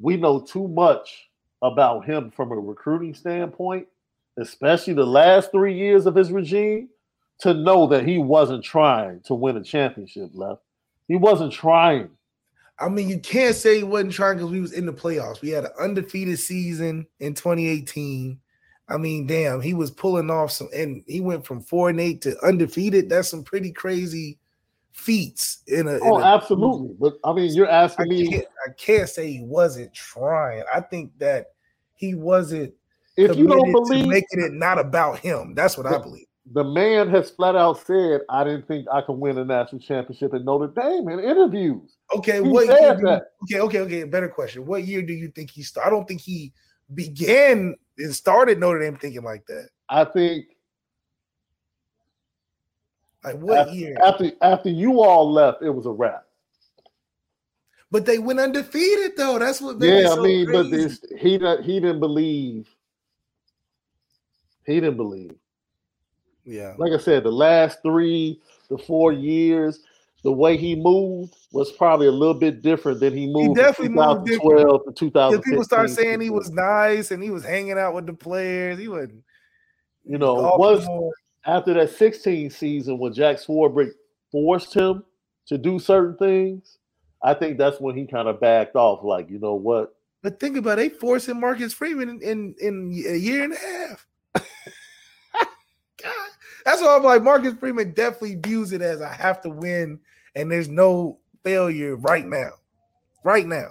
[0.00, 1.28] We know too much
[1.62, 3.86] about him from a recruiting standpoint,
[4.38, 6.88] especially the last three years of his regime,
[7.40, 10.62] to know that he wasn't trying to win a championship left.
[11.08, 12.10] He wasn't trying.
[12.78, 15.40] I mean, you can't say he wasn't trying because we was in the playoffs.
[15.40, 18.38] We had an undefeated season in 2018.
[18.88, 22.22] I mean, damn, he was pulling off some, and he went from four and eight
[22.22, 23.08] to undefeated.
[23.08, 24.38] That's some pretty crazy
[24.92, 25.98] feats in a.
[26.02, 26.94] Oh, in a, absolutely.
[26.98, 28.28] But I mean, you're asking I me.
[28.28, 30.62] Can't, I can't say he wasn't trying.
[30.72, 31.52] I think that
[31.94, 32.74] he wasn't.
[33.16, 36.26] If you don't believe making it not about him, that's what the, I believe.
[36.52, 40.34] The man has flat out said, "I didn't think I could win a national championship
[40.34, 41.96] at Notre Dame." In interviews.
[42.16, 42.98] Okay, he what year?
[42.98, 44.04] You, okay, okay, okay.
[44.04, 44.66] Better question.
[44.66, 45.88] What year do you think he started?
[45.88, 46.52] I don't think he
[46.94, 49.68] began and started Notre Dame thinking like that.
[49.88, 50.46] I think.
[53.24, 53.96] Like what after, year?
[54.02, 56.24] After after you all left, it was a wrap.
[57.90, 59.38] But they went undefeated though.
[59.38, 59.80] That's what.
[59.80, 60.62] Yeah, I mean, crazy.
[60.62, 61.32] but this, he
[61.62, 62.71] he didn't believe.
[64.66, 65.34] He didn't believe.
[66.44, 66.74] Yeah.
[66.76, 69.80] Like I said, the last three to four years,
[70.22, 73.58] the way he moved was probably a little bit different than he moved.
[73.58, 74.86] He definitely moved different.
[74.86, 75.44] to 2012.
[75.44, 78.78] People start saying he was nice and he was hanging out with the players.
[78.78, 79.22] He wasn't.
[80.04, 80.86] You know, was
[81.44, 83.90] after that 16 season when Jack Swarbrick
[84.30, 85.04] forced him
[85.46, 86.78] to do certain things.
[87.22, 89.04] I think that's when he kind of backed off.
[89.04, 89.94] Like, you know what?
[90.22, 93.56] But think about it, they forcing Marcus Freeman in, in, in a year and a
[93.56, 94.06] half.
[96.64, 99.98] That's why I'm like Marcus Freeman definitely views it as I have to win
[100.34, 102.50] and there's no failure right now.
[103.24, 103.68] Right now.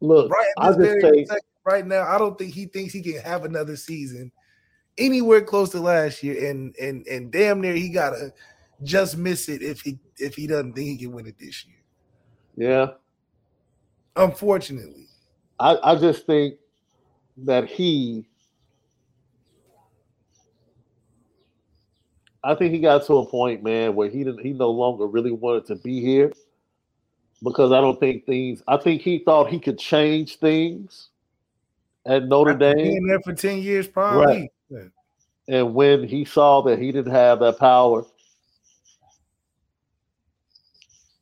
[0.00, 1.26] Look, right, I just say,
[1.64, 4.30] right now, I don't think he thinks he can have another season
[4.98, 8.32] anywhere close to last year, and and and damn near he gotta
[8.82, 12.68] just miss it if he if he doesn't think he can win it this year.
[12.70, 12.86] Yeah.
[14.16, 15.06] Unfortunately.
[15.58, 16.56] I, I just think
[17.38, 18.28] that he
[22.44, 25.32] I think he got to a point, man, where he didn't he no longer really
[25.32, 26.30] wanted to be here
[27.42, 31.08] because I don't think things I think he thought he could change things
[32.06, 32.76] at Notre Dame.
[32.76, 34.50] Being there for 10 years, probably.
[34.70, 34.90] Right.
[35.48, 38.04] And when he saw that he didn't have that power,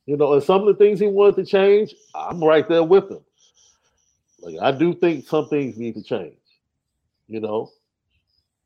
[0.05, 3.09] you know, and some of the things he wanted to change, I'm right there with
[3.09, 3.21] him.
[4.41, 6.35] Like I do think some things need to change,
[7.29, 7.71] you know.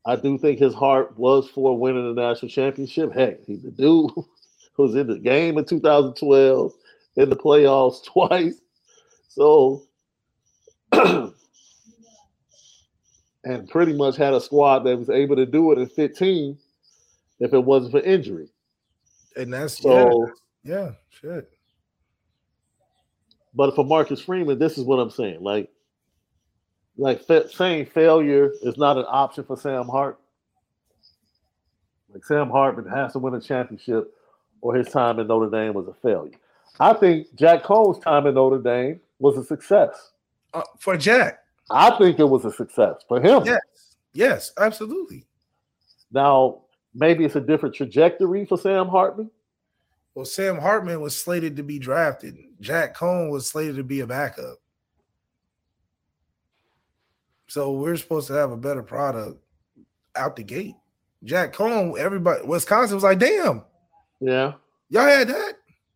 [0.06, 3.12] I do think his heart was for winning the national championship.
[3.12, 4.10] Heck, he the dude
[4.76, 6.72] was in the game in 2012,
[7.16, 8.60] in the playoffs twice.
[9.28, 9.82] So,
[10.92, 11.34] and
[13.68, 16.58] pretty much had a squad that was able to do it in 15
[17.40, 18.48] if it wasn't for injury.
[19.36, 20.30] And that's so,
[20.64, 21.50] yeah, yeah shit.
[23.54, 25.42] But for Marcus Freeman, this is what I'm saying.
[25.42, 25.70] Like,
[26.98, 30.18] like saying failure is not an option for Sam Hart.
[32.12, 34.12] Like Sam Hartman has to win a championship,
[34.60, 36.34] or his time in Notre Dame was a failure.
[36.80, 40.10] I think Jack Coan's time in Notre Dame was a success
[40.54, 41.40] uh, for Jack.
[41.70, 43.44] I think it was a success for him.
[43.44, 43.60] Yes,
[44.12, 45.24] yes, absolutely.
[46.10, 46.62] Now,
[46.94, 49.30] maybe it's a different trajectory for Sam Hartman.
[50.14, 52.38] Well, Sam Hartman was slated to be drafted.
[52.60, 54.58] Jack Coan was slated to be a backup.
[57.48, 59.38] So we're supposed to have a better product
[60.14, 60.74] out the gate.
[61.24, 63.64] Jack Coan, everybody, Wisconsin was like, damn.
[64.20, 64.54] Yeah.
[64.90, 65.54] Y'all had that.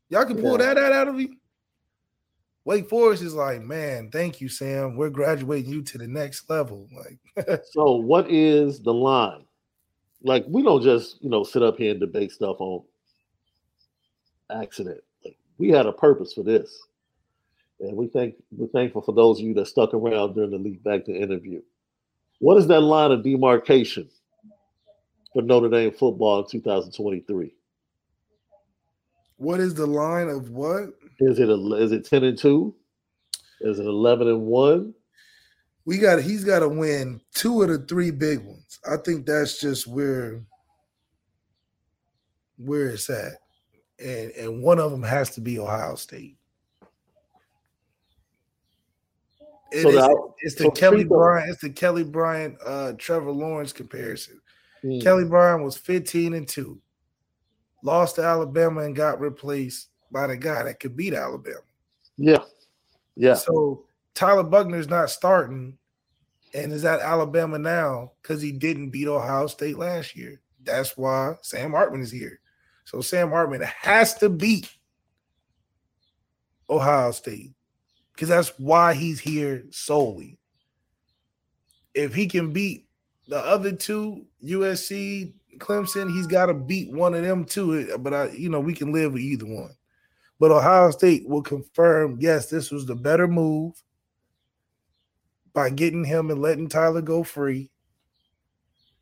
[0.09, 0.67] Y'all can pull yeah.
[0.67, 1.37] that, that out of you.
[2.65, 4.97] Wake Forest is like, man, thank you, Sam.
[4.97, 6.89] We're graduating you to the next level.
[6.95, 9.45] Like, so what is the line?
[10.23, 12.85] Like, we don't just, you know, sit up here and debate stuff on
[14.51, 15.01] accident.
[15.25, 16.87] Like, we had a purpose for this.
[17.83, 20.79] And we thank we're thankful for those of you that stuck around during the Lee
[20.85, 21.61] Becton interview.
[22.39, 24.09] What is that line of demarcation
[25.33, 27.53] for Notre Dame football in 2023?
[29.37, 30.91] What is the line of what?
[31.19, 32.75] Is it a, is it 10 and 2?
[33.63, 34.95] Is it 11 and 1?
[35.85, 38.79] We got he's got to win two of the three big ones.
[38.89, 40.41] I think that's just where
[42.59, 43.33] where it's at.
[43.99, 46.37] And and one of them has to be Ohio State.
[49.73, 53.33] It so is, that, it's the so Kelly Bryant, it's the Kelly Bryant uh Trevor
[53.33, 54.41] Lawrence comparison.
[54.85, 55.03] Mm.
[55.03, 56.81] Kelly Bryant was 15 and 2
[57.83, 61.59] lost to Alabama and got replaced by the guy that could beat Alabama.
[62.17, 62.45] Yeah.
[63.17, 63.35] Yeah.
[63.35, 65.77] So Tyler Buchner's not starting
[66.55, 70.41] and is at Alabama now because he didn't beat Ohio State last year.
[70.63, 72.41] That's why Sam Hartman is here.
[72.85, 74.71] So Sam Hartman has to beat
[76.69, 77.53] Ohio State
[78.13, 80.39] because that's why he's here solely.
[81.95, 82.87] If he can beat
[83.29, 87.89] the other two, USC, Clemson, he's got to beat one of them too.
[87.93, 89.75] Eh, but I, you know, we can live with either one.
[90.39, 93.81] But Ohio State will confirm, yes, this was the better move
[95.53, 97.71] by getting him and letting Tyler go free.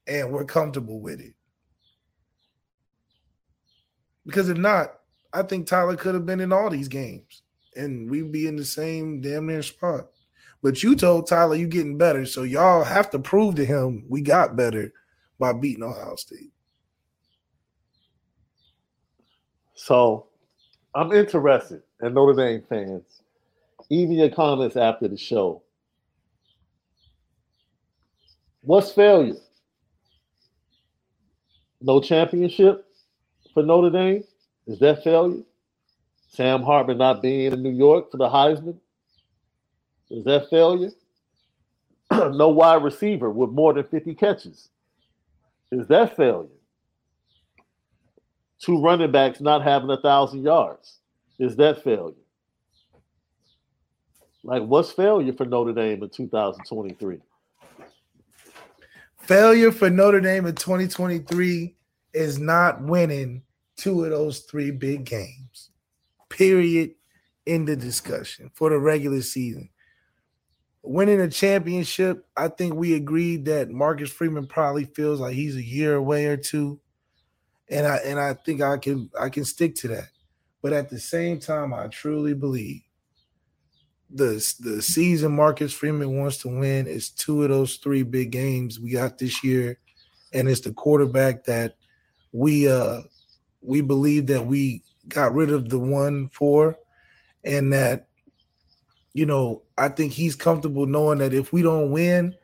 [0.06, 1.34] And we're comfortable with it.
[4.26, 4.94] Because if not,
[5.32, 7.42] I think Tyler could have been in all these games
[7.80, 10.08] and we'd be in the same damn near spot.
[10.62, 14.20] But you told Tyler you getting better, so y'all have to prove to him we
[14.20, 14.92] got better
[15.38, 16.52] by beating Ohio State.
[19.74, 20.26] So
[20.94, 23.22] I'm interested in Notre Dame fans,
[23.88, 25.62] even your comments after the show.
[28.60, 29.36] What's failure?
[31.80, 32.84] No championship
[33.54, 34.24] for Notre Dame?
[34.66, 35.42] Is that failure?
[36.30, 38.78] Sam Hartman not being in New York for the Heisman?
[40.10, 40.92] Is that failure?
[42.12, 44.68] no wide receiver with more than 50 catches.
[45.72, 46.48] Is that failure?
[48.60, 50.98] Two running backs not having a thousand yards.
[51.38, 52.14] Is that failure?
[54.44, 57.18] Like, what's failure for Notre Dame in 2023?
[59.18, 61.74] Failure for Notre Dame in 2023
[62.14, 63.42] is not winning
[63.76, 65.69] two of those three big games.
[66.30, 66.92] Period.
[67.46, 69.70] In the discussion for the regular season
[70.82, 75.64] winning a championship, I think we agreed that Marcus Freeman probably feels like he's a
[75.64, 76.80] year away or two.
[77.68, 80.08] And I and I think I can I can stick to that.
[80.62, 82.82] But at the same time, I truly believe
[84.10, 88.80] the the season Marcus Freeman wants to win is two of those three big games
[88.80, 89.78] we got this year.
[90.32, 91.76] And it's the quarterback that
[92.32, 93.02] we uh
[93.60, 96.76] we believe that we got rid of the one four,
[97.44, 98.08] and that
[99.12, 102.34] you know, I think he's comfortable knowing that if we don't win,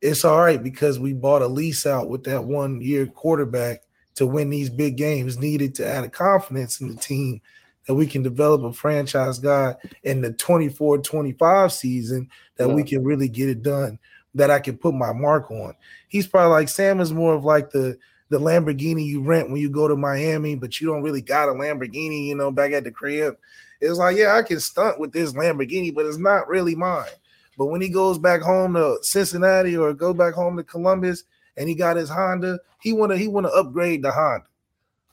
[0.00, 3.82] it's all right because we bought a lease out with that one year quarterback
[4.16, 7.40] to win these big games, needed to add a confidence in the team
[7.86, 12.74] that we can develop a franchise guy in the 24 25 season that yeah.
[12.74, 13.98] we can really get it done,
[14.34, 15.74] that I can put my mark on.
[16.08, 17.98] He's probably like Sam is more of like the
[18.30, 21.52] the Lamborghini you rent when you go to Miami, but you don't really got a
[21.52, 23.36] Lamborghini, you know, back at the crib.
[23.80, 27.10] It's like, yeah, I can stunt with this Lamborghini, but it's not really mine.
[27.56, 31.24] But when he goes back home to Cincinnati or go back home to Columbus
[31.56, 34.46] and he got his Honda, he wanna he wanna upgrade the Honda.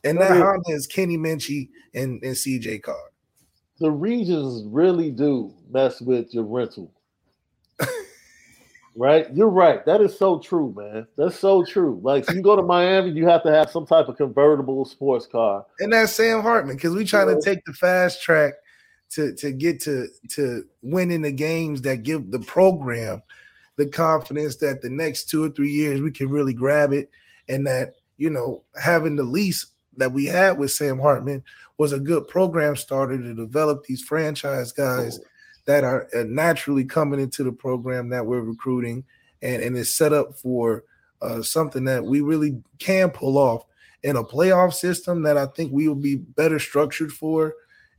[0.04, 0.44] And that yeah.
[0.44, 2.96] Honda is Kenny Minchey and, and CJ Carr.
[3.80, 6.92] The regions really do mess with your rental.
[8.96, 9.28] right?
[9.34, 9.86] You're right.
[9.86, 11.08] That is so true, man.
[11.18, 12.00] That's so true.
[12.04, 15.26] Like so you go to Miami, you have to have some type of convertible sports
[15.26, 15.66] car.
[15.80, 18.54] And that's Sam Hartman because we trying to take the fast track
[19.12, 23.22] to to get to to winning the games that give the program
[23.78, 27.10] the confidence that the next two or three years we can really grab it
[27.50, 29.68] and that you know having the lease
[29.98, 31.44] that we had with Sam Hartman
[31.78, 35.20] was a good program starter to develop these franchise guys
[35.66, 39.04] that are uh, naturally coming into the program that we're recruiting,
[39.42, 40.84] and and it's set up for
[41.22, 43.66] uh, something that we really can pull off
[44.04, 47.54] in a playoff system that I think we will be better structured for,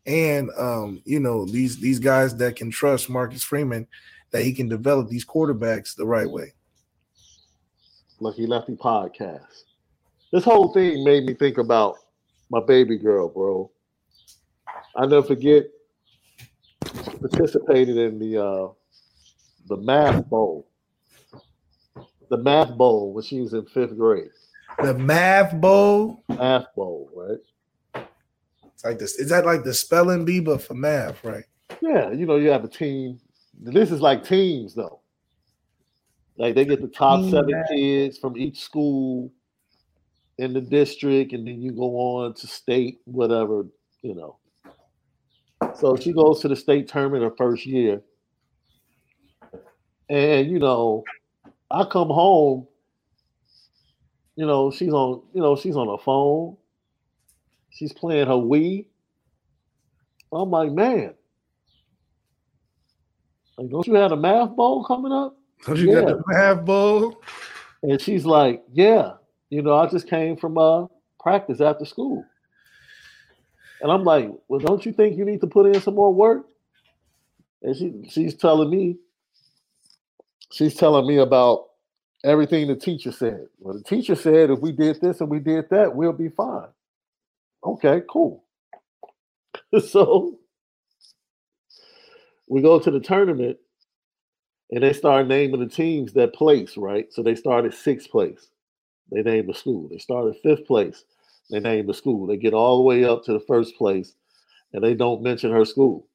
[0.06, 3.86] and um, you know these these guys that can trust Marcus Freeman
[4.32, 6.52] that he can develop these quarterbacks the right way.
[8.18, 9.64] Lucky Lefty podcast.
[10.32, 11.96] This whole thing made me think about
[12.50, 13.70] my baby girl, bro.
[14.96, 15.64] I never forget
[17.20, 18.68] participated in the uh,
[19.68, 20.68] the math bowl.
[22.28, 24.30] The math bowl when she was in fifth grade.
[24.82, 26.24] The math bowl.
[26.28, 28.05] Math bowl, right?
[28.74, 29.16] It's like this.
[29.16, 31.45] Is that like the spelling bee, but for math, right?
[31.80, 33.20] Yeah, you know, you have a team.
[33.61, 35.01] This is like teams, though.
[36.36, 37.68] Like they get the top team seven math.
[37.68, 39.30] kids from each school
[40.38, 43.66] in the district, and then you go on to state, whatever,
[44.01, 44.38] you know.
[45.76, 48.02] So she goes to the state tournament her first year.
[50.08, 51.04] And, you know,
[51.70, 52.66] I come home,
[54.36, 56.56] you know, she's on, you know, she's on her phone.
[57.70, 58.86] She's playing her Wii.
[60.32, 61.14] I'm like, man,
[63.58, 65.36] like, don't you have a math bowl coming up?
[65.66, 66.00] Don't you yeah.
[66.00, 67.22] got the math bowl?
[67.82, 69.12] And she's like, yeah,
[69.50, 70.86] you know, I just came from uh
[71.20, 72.24] practice after school.
[73.83, 76.47] And I'm like, well, don't you think you need to put in some more work?
[77.62, 78.99] And she she's telling me,
[80.53, 81.66] she's telling me about
[82.24, 83.47] everything the teacher said.
[83.61, 86.68] Well, the teacher said if we did this and we did that, we'll be fine.
[87.64, 88.45] Okay, cool.
[89.89, 90.39] so
[92.49, 93.59] we go to the tournament
[94.70, 97.12] and they start naming the teams that place, right?
[97.12, 98.49] So they started sixth place.
[99.12, 99.89] They named the school.
[99.89, 101.05] They started fifth place.
[101.53, 102.26] They name the school.
[102.26, 104.14] They get all the way up to the first place
[104.72, 106.09] and they don't mention her school.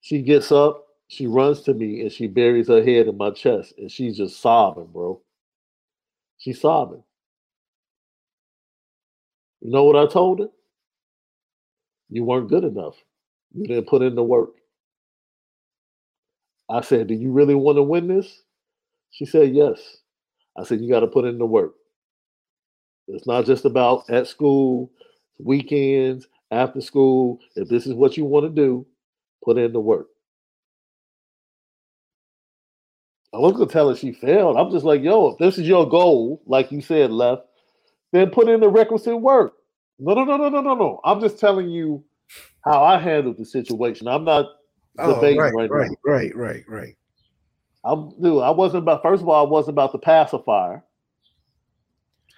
[0.00, 3.74] She gets up, she runs to me, and she buries her head in my chest,
[3.78, 5.20] and she's just sobbing, bro.
[6.38, 7.02] She's sobbing.
[9.62, 10.48] You know what I told her?
[12.10, 12.96] You weren't good enough.
[13.54, 14.50] You didn't put in the work.
[16.70, 18.42] I said, Do you really want to win this?
[19.10, 19.98] She said, Yes.
[20.58, 21.74] I said, You got to put in the work.
[23.08, 24.90] It's not just about at school,
[25.38, 27.40] weekends, after school.
[27.56, 28.86] If this is what you want to do,
[29.44, 30.08] put in the work.
[33.34, 34.56] I was gonna tell her she failed.
[34.56, 37.42] I'm just like, yo, if this is your goal, like you said, left,
[38.12, 39.54] then put in the requisite work.
[39.98, 41.00] No, no, no, no, no, no, no.
[41.04, 42.04] I'm just telling you
[42.64, 44.06] how I handled the situation.
[44.06, 44.46] I'm not
[45.00, 45.96] oh, debating right, right, right, now.
[46.04, 46.96] Right, right, right,
[47.84, 50.84] I'm dude, I wasn't about first of all, I wasn't about the pacifier.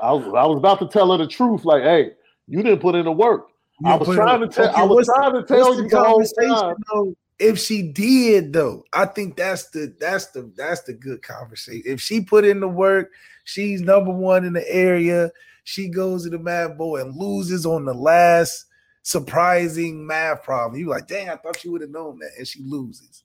[0.01, 2.13] I was, I was about to tell her the truth, like, hey,
[2.47, 3.49] you didn't put in the work.
[3.81, 4.69] You I was trying to tell.
[4.69, 6.75] Okay, I was trying to tell you the conversation.
[6.93, 11.83] Though, if she did, though, I think that's the that's the that's the good conversation.
[11.85, 13.11] If she put in the work,
[13.45, 15.31] she's number one in the area.
[15.65, 18.67] She goes to the math bowl and loses on the last
[19.03, 20.81] surprising math problem.
[20.81, 23.25] You like, dang, I thought she would have known that, and she loses.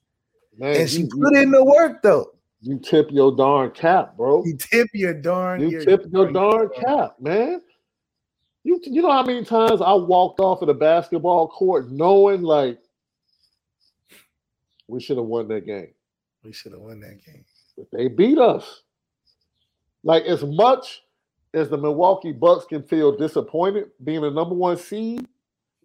[0.58, 2.32] Man, and she put in the work though.
[2.62, 4.44] You tip your darn cap, bro.
[4.44, 5.60] You tip your darn.
[5.60, 7.60] You your tip your darn cap, man.
[8.62, 12.78] You you know how many times I walked off of the basketball court knowing like
[14.86, 15.88] we should have won that game.
[16.44, 17.44] We should have won that game.
[17.76, 18.82] But they beat us.
[20.04, 21.02] Like as much
[21.54, 25.26] as the Milwaukee Bucks can feel disappointed being the number one seed,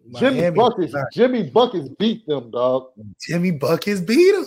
[0.06, 2.90] Miami Jimmy Buckets, Jimmy Buckets beat them, dog.
[3.20, 4.46] Jimmy Buckets beat them.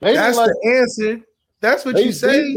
[0.00, 1.20] That's like, the answer.
[1.60, 2.54] That's what you say.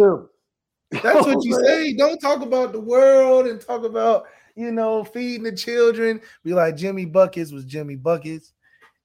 [0.92, 1.94] That's what you say.
[1.94, 4.26] Don't talk about the world and talk about,
[4.56, 6.22] you know, feeding the children.
[6.44, 8.54] Be like Jimmy Buckets was Jimmy Buckets,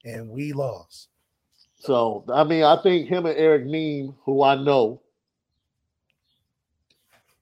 [0.05, 1.09] and we lost.
[1.75, 5.01] So I mean, I think him and Eric Nehm, who I know.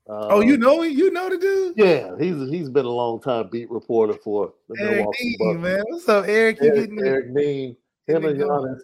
[0.09, 1.73] Uh, oh, you know You know the dude?
[1.75, 5.83] Yeah, he's he's been a long time beat reporter for the Eric Milwaukee Nehm, man.
[5.89, 6.61] What's up, Eric?
[6.61, 7.75] You Eric, Eric Nehm,
[8.07, 8.79] him and Giannis,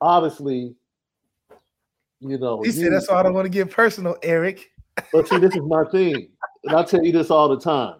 [0.00, 0.74] obviously
[2.20, 4.70] you know, he said that's why I don't want to get personal, Eric.
[5.12, 6.28] but see, this is my thing,
[6.64, 7.96] and I tell you this all the time.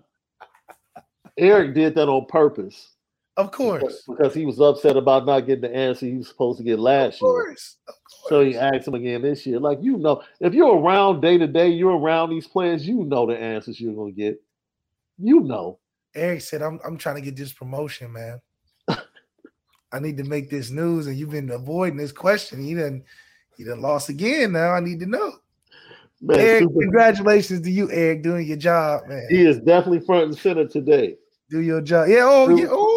[1.39, 2.93] Eric did that on purpose.
[3.37, 3.83] Of course.
[3.83, 6.79] Because, because he was upset about not getting the answer he was supposed to get
[6.79, 7.57] last year.
[8.29, 9.61] So he asked him again this year.
[9.61, 13.27] Like, you know, if you're around day to day, you're around these players, you know
[13.27, 14.43] the answers you're gonna get.
[15.19, 15.79] You know.
[16.15, 18.41] Eric said, I'm I'm trying to get this promotion, man.
[18.89, 22.67] I need to make this news, and you've been avoiding this question.
[22.67, 23.05] You didn't
[23.57, 24.53] you done lost again.
[24.53, 25.33] Now I need to know.
[26.21, 26.81] Man, Eric, super.
[26.81, 29.27] congratulations to you, Eric, doing your job, man.
[29.29, 31.17] He is definitely front and center today.
[31.51, 32.09] Do your job.
[32.09, 32.23] Yeah.
[32.23, 32.61] Oh, super.
[32.61, 32.69] yeah.
[32.71, 32.97] Oh,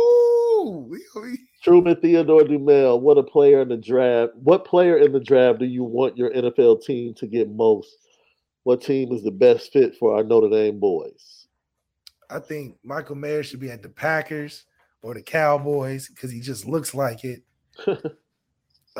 [1.62, 4.34] Truman Theodore Dumel, what a player in the draft.
[4.36, 7.90] What player in the draft do you want your NFL team to get most?
[8.64, 11.48] What team is the best fit for our Notre Dame boys?
[12.30, 14.66] I think Michael Mayer should be at the Packers
[15.02, 17.44] or the Cowboys because he just looks like it.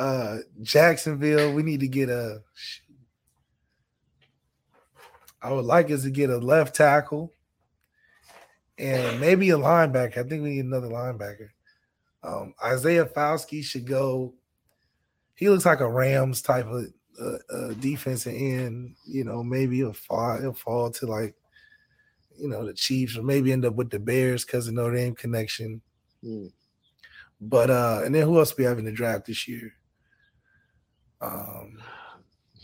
[0.00, 2.42] uh Jacksonville, we need to get a
[5.42, 7.32] I would like us to get a left tackle
[8.78, 10.18] and maybe a linebacker.
[10.18, 11.50] I think we need another linebacker.
[12.22, 14.34] Um, Isaiah Foskey should go.
[15.34, 16.86] He looks like a Rams type of
[17.20, 18.96] uh, uh, defensive end.
[19.06, 20.38] You know, maybe he'll fall.
[20.40, 21.34] He'll fall to like,
[22.38, 25.14] you know, the Chiefs, or maybe end up with the Bears because of Notre Dame
[25.14, 25.80] connection.
[26.24, 26.52] Mm.
[27.40, 29.72] But uh, and then who else we have in the draft this year?
[31.20, 31.78] Um,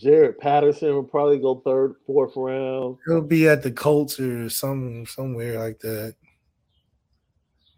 [0.00, 2.98] Jarrett Patterson will probably go third, fourth round.
[3.06, 6.14] He'll be at the Colts or some somewhere like that.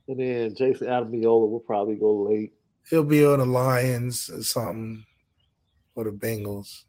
[0.09, 2.53] And then Jayson Ademilola will probably go late.
[2.89, 5.05] He'll be on the Lions or something,
[5.95, 6.85] or the Bengals.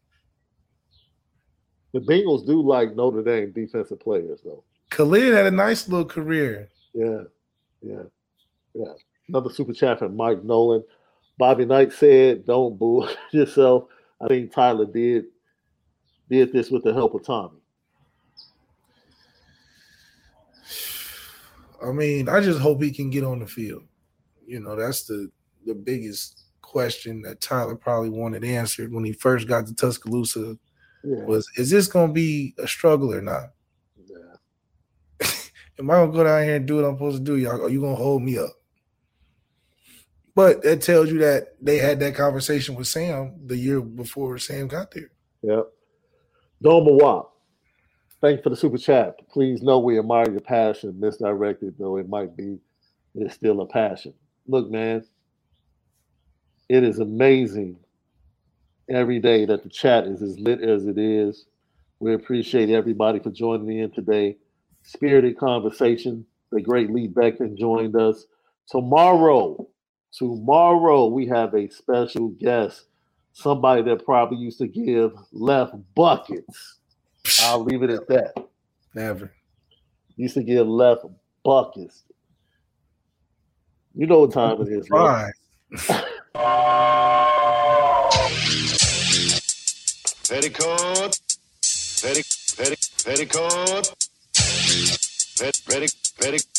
[1.94, 4.64] The Bengals do like Notre Dame defensive players, though.
[4.90, 6.70] Khalid had a nice little career.
[6.94, 7.24] Yeah,
[7.82, 8.04] yeah,
[8.74, 8.94] yeah.
[9.28, 10.84] Another super chat from Mike Nolan.
[11.40, 13.86] Bobby Knight said, "Don't boo yourself."
[14.22, 15.26] I think Tyler did
[16.30, 17.58] did this with the help of Tommy.
[21.82, 23.84] I mean, I just hope he can get on the field.
[24.46, 25.32] You know, that's the
[25.66, 30.58] the biggest question that Tyler probably wanted answered when he first got to Tuscaloosa.
[31.06, 31.24] Yeah.
[31.24, 33.52] Was is this going to be a struggle or not?
[34.06, 35.26] Yeah.
[35.80, 37.64] Am I going to go down here and do what I'm supposed to do, y'all?
[37.64, 38.59] Are you going to hold me up?
[40.40, 44.70] But that tells you that they had that conversation with Sam the year before Sam
[44.70, 45.12] got there.
[45.42, 45.68] Yep.
[46.64, 47.36] Doma Wop.
[48.22, 49.18] Thanks for the super chat.
[49.30, 50.98] Please know we admire your passion.
[50.98, 52.58] Misdirected though it might be,
[53.16, 54.14] it's still a passion.
[54.48, 55.04] Look, man,
[56.70, 57.76] it is amazing
[58.90, 61.48] every day that the chat is as lit as it is.
[62.00, 64.38] We appreciate everybody for joining in today.
[64.84, 66.26] Spirited conversation.
[66.54, 68.26] The great Lee Becton joined us.
[68.70, 69.68] Tomorrow,
[70.12, 72.86] tomorrow we have a special guest,
[73.34, 76.80] somebody that probably used to give left buckets
[77.42, 78.34] I'll leave it at that.
[78.94, 79.32] Never.
[80.16, 81.06] Used to give left
[81.44, 82.04] buckets.
[83.96, 85.32] You know what time it is, right?
[90.30, 91.20] Petticoat,
[91.62, 92.24] petti,
[92.56, 93.90] petti, petticoat,
[95.38, 95.88] pet, petti,
[96.20, 96.59] petti,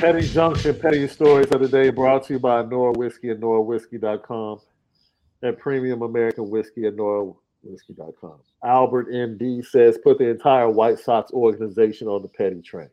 [0.00, 4.60] Petty Junction, Petty Stories of the Day brought to you by Nora Whiskey and NoraWhiskey.com
[5.42, 8.38] and premium American whiskey at NoraWhiskey.com.
[8.62, 12.90] Albert MD says put the entire White Sox organization on the petty train.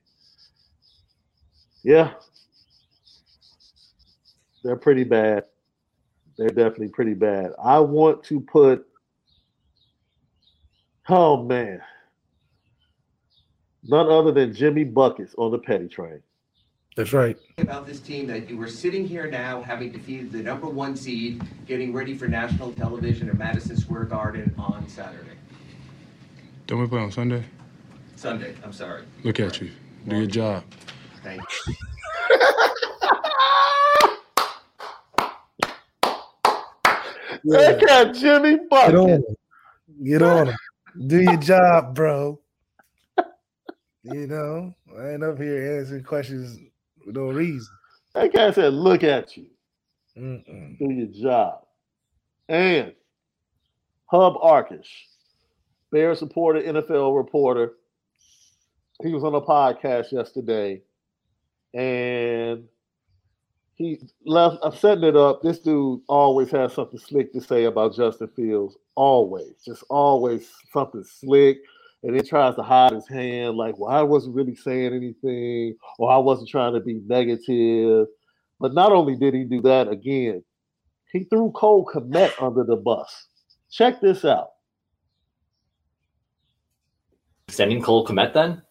[1.83, 2.13] Yeah.
[4.63, 5.45] They're pretty bad.
[6.37, 7.51] They're definitely pretty bad.
[7.61, 8.85] I want to put,
[11.09, 11.81] oh man,
[13.83, 16.21] none other than Jimmy Buckets on the petty train.
[16.97, 17.37] That's right.
[17.57, 21.93] About this team that we're sitting here now, having defeated the number one seed, getting
[21.93, 25.37] ready for national television at Madison Square Garden on Saturday.
[26.67, 27.45] Don't we play on Sunday?
[28.17, 28.55] Sunday.
[28.63, 29.03] I'm sorry.
[29.23, 29.71] Look at you.
[30.07, 30.63] Do your job.
[31.23, 31.75] Thank you.
[37.43, 38.91] They got Jimmy Bucket.
[38.91, 39.23] Get on him.
[40.03, 40.55] Get on him.
[41.07, 42.39] Do your job, bro.
[44.03, 46.59] You know, I ain't up here answering questions
[47.03, 47.73] for no reason.
[48.13, 49.47] That guy said, "Look at you,
[50.17, 50.77] Mm-mm.
[50.77, 51.65] do your job."
[52.49, 52.93] And
[54.05, 54.89] Hub Arkush,
[55.91, 57.73] Bear supporter, NFL reporter.
[59.03, 60.81] He was on a podcast yesterday,
[61.73, 62.65] and
[63.75, 64.57] he left.
[64.63, 65.41] I'm setting it up.
[65.41, 68.77] This dude always has something slick to say about Justin Fields.
[68.95, 71.59] Always, just always something slick
[72.03, 76.11] and then tries to hide his hand, like, well, I wasn't really saying anything, or
[76.11, 78.07] I wasn't trying to be negative.
[78.59, 80.43] But not only did he do that again,
[81.11, 83.27] he threw Cole Kmet under the bus.
[83.69, 84.51] Check this out.
[87.49, 88.61] Sending Cole Kmet then?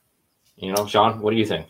[0.56, 1.66] You know, Sean, what do you think?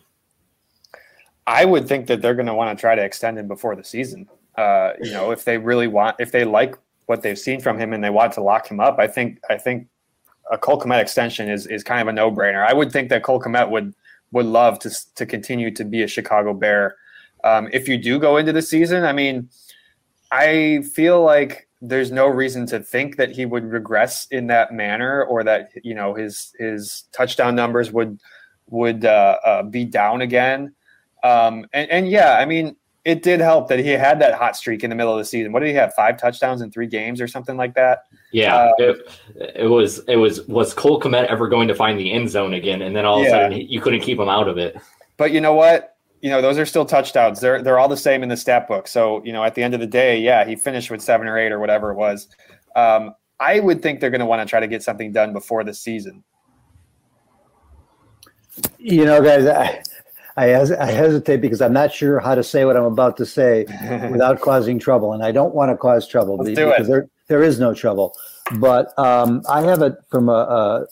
[1.47, 3.83] I would think that they're going to want to try to extend him before the
[3.83, 4.27] season.
[4.57, 7.93] Uh, you know, if they really want, if they like what they've seen from him
[7.93, 9.87] and they want to lock him up, I think I think
[10.51, 12.65] a Cole Kmet extension is is kind of a no brainer.
[12.67, 13.95] I would think that Cole Kmet would
[14.31, 16.97] would love to to continue to be a Chicago Bear.
[17.43, 19.49] Um, if you do go into the season, I mean,
[20.31, 25.23] I feel like there's no reason to think that he would regress in that manner
[25.23, 28.19] or that you know his his touchdown numbers would
[28.67, 30.73] would uh, uh, be down again.
[31.23, 34.83] Um, and, and yeah, I mean, it did help that he had that hot streak
[34.83, 35.51] in the middle of the season.
[35.51, 35.93] What did he have?
[35.95, 38.03] Five touchdowns in three games or something like that.
[38.31, 39.11] Yeah, uh, it,
[39.55, 39.99] it, was.
[40.07, 40.47] It was.
[40.47, 42.83] Was Cole Kmet ever going to find the end zone again?
[42.83, 43.29] And then all of Yeah.
[43.29, 44.77] a sudden, you couldn't keep him out of it.
[45.17, 45.95] But you know what?
[46.21, 47.39] You know, those are still touchdowns.
[47.39, 48.87] They're they're all the same in the stat book.
[48.87, 51.37] So, you know, at the end of the day, yeah, he finished with seven or
[51.37, 52.27] eight or whatever it was.
[52.75, 55.63] Um, I would think they're going to want to try to get something done before
[55.63, 56.23] the season.
[58.77, 59.81] You know, guys, I,
[60.37, 63.25] I, hes- I hesitate because I'm not sure how to say what I'm about to
[63.25, 63.65] say
[64.11, 66.71] without causing trouble, and I don't want to cause trouble Let's be- do it.
[66.77, 68.15] because there there is no trouble.
[68.59, 70.85] But um, I have it from a, a,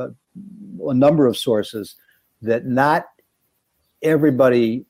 [0.00, 1.96] a, a number of sources
[2.40, 3.04] that not
[4.02, 4.84] everybody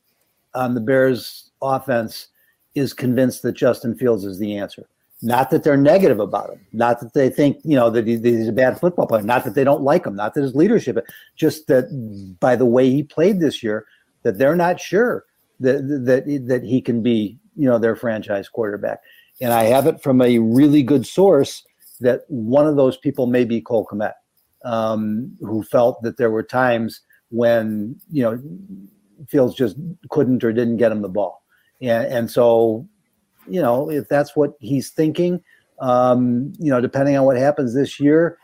[0.55, 2.27] on the Bears offense
[2.75, 4.87] is convinced that Justin Fields is the answer.
[5.21, 8.27] Not that they're negative about him, not that they think you know that he- that
[8.29, 10.97] he's a bad football player, not that they don't like him, not that his leadership,
[11.35, 11.85] just that
[12.41, 13.85] by the way he played this year,
[14.23, 15.25] that they're not sure
[15.59, 18.99] that that that he can be you know their franchise quarterback.
[19.41, 21.63] And I have it from a really good source
[21.99, 24.13] that one of those people may be Cole Kmet,
[24.63, 28.41] um, who felt that there were times when you know
[29.27, 29.77] Fields just
[30.09, 31.43] couldn't or didn't get him the ball,
[31.81, 32.87] and and so
[33.47, 35.41] you know if that's what he's thinking,
[35.79, 38.37] um, you know depending on what happens this year,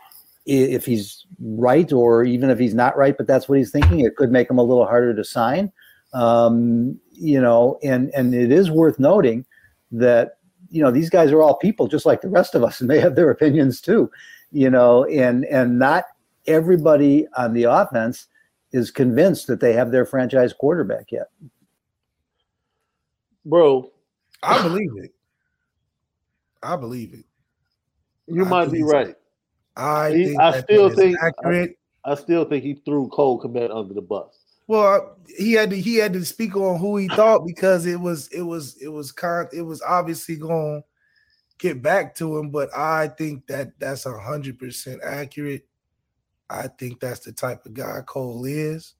[0.46, 4.16] if he's right or even if he's not right, but that's what he's thinking, it
[4.16, 5.72] could make him a little harder to sign.
[6.12, 9.44] Um, you know, and and it is worth noting
[9.92, 10.38] that
[10.70, 13.00] you know these guys are all people just like the rest of us, and they
[13.00, 14.10] have their opinions too.
[14.50, 16.04] You know, and and not
[16.46, 18.26] everybody on the offense
[18.72, 21.28] is convinced that they have their franchise quarterback yet.
[23.44, 23.90] Bro,
[24.42, 25.12] I believe it.
[26.62, 27.24] I believe it.
[28.26, 29.08] you I might be right.
[29.08, 29.19] it.
[29.80, 31.78] I He- think I still think accurate.
[32.04, 34.38] I still think he threw Cole Kmet under the bus.
[34.66, 38.28] Well, he had to he had to speak on who he thought because it was
[38.28, 40.86] it was it was con it was obviously going to
[41.58, 42.50] get back to him.
[42.50, 45.66] But I think that that's a hundred percent accurate.
[46.48, 48.94] I think that's the type of guy Cole is.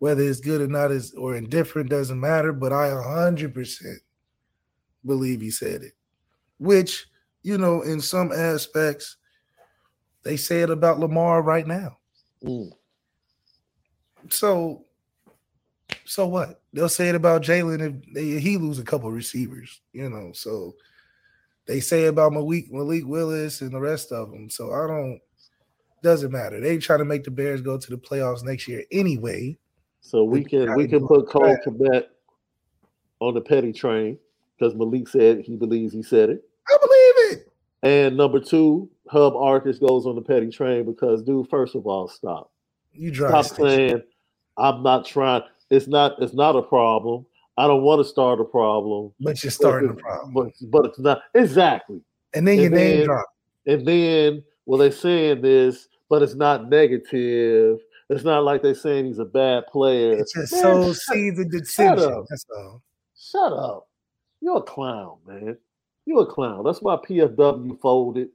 [0.00, 2.52] Whether it's good or not is or indifferent doesn't matter.
[2.52, 4.00] But I a hundred percent
[5.06, 5.92] believe he said it.
[6.58, 7.06] Which
[7.42, 9.16] you know, in some aspects,
[10.22, 11.98] they say it about Lamar right now.
[12.44, 12.70] Mm.
[14.28, 14.84] So,
[16.04, 16.60] so what?
[16.72, 20.32] They'll say it about Jalen if they, he lose a couple receivers, you know.
[20.32, 20.74] So
[21.66, 24.48] they say about Malik Malik Willis and the rest of them.
[24.50, 25.20] So I don't.
[26.02, 26.60] Doesn't matter.
[26.60, 29.56] They try to make the Bears go to the playoffs next year anyway.
[30.00, 32.06] So we can we can put Cole Kmet
[33.20, 34.18] on the petty train
[34.58, 36.42] because Malik said he believes he said it.
[36.68, 37.41] I believe it.
[37.82, 42.08] And number two, Hub Arkush goes on the petty train because, dude, first of all,
[42.08, 42.50] stop.
[42.92, 44.02] You dry Stop saying
[44.56, 45.42] I'm not trying.
[45.70, 46.20] It's not.
[46.20, 47.26] It's not a problem.
[47.58, 49.12] I don't want to start a problem.
[49.20, 50.32] But you're starting a problem.
[50.34, 52.00] But, but it's not exactly.
[52.34, 53.26] And then your And name then- drop.
[53.66, 57.78] And then, well, they're saying this, but it's not negative.
[58.10, 60.18] It's not like they're saying he's a bad player.
[60.18, 62.24] It's just Man, shut- seeds of shut up.
[62.28, 62.82] That's all.
[63.16, 63.88] Shut up.
[64.40, 65.56] You're a clown, man.
[66.06, 66.64] You're a clown.
[66.64, 68.28] That's why PFW folded.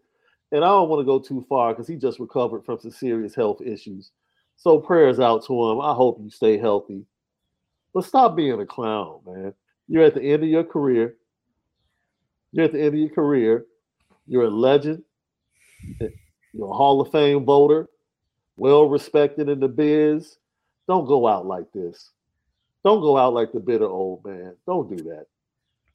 [0.52, 3.36] And I don't want to go too far because he just recovered from some serious
[3.36, 4.12] health issues.
[4.56, 5.82] So prayers out to him.
[5.82, 7.06] I hope you stay healthy.
[7.94, 9.54] But stop being a clown, man.
[9.88, 11.16] You're at the end of your career.
[12.52, 13.66] You're at the end of your career.
[14.26, 15.04] You're a legend.
[16.54, 17.88] You're a Hall of Fame voter,
[18.56, 20.38] well respected in the biz.
[20.88, 22.12] Don't go out like this.
[22.84, 24.56] Don't go out like the bitter old man.
[24.66, 25.26] Don't do that.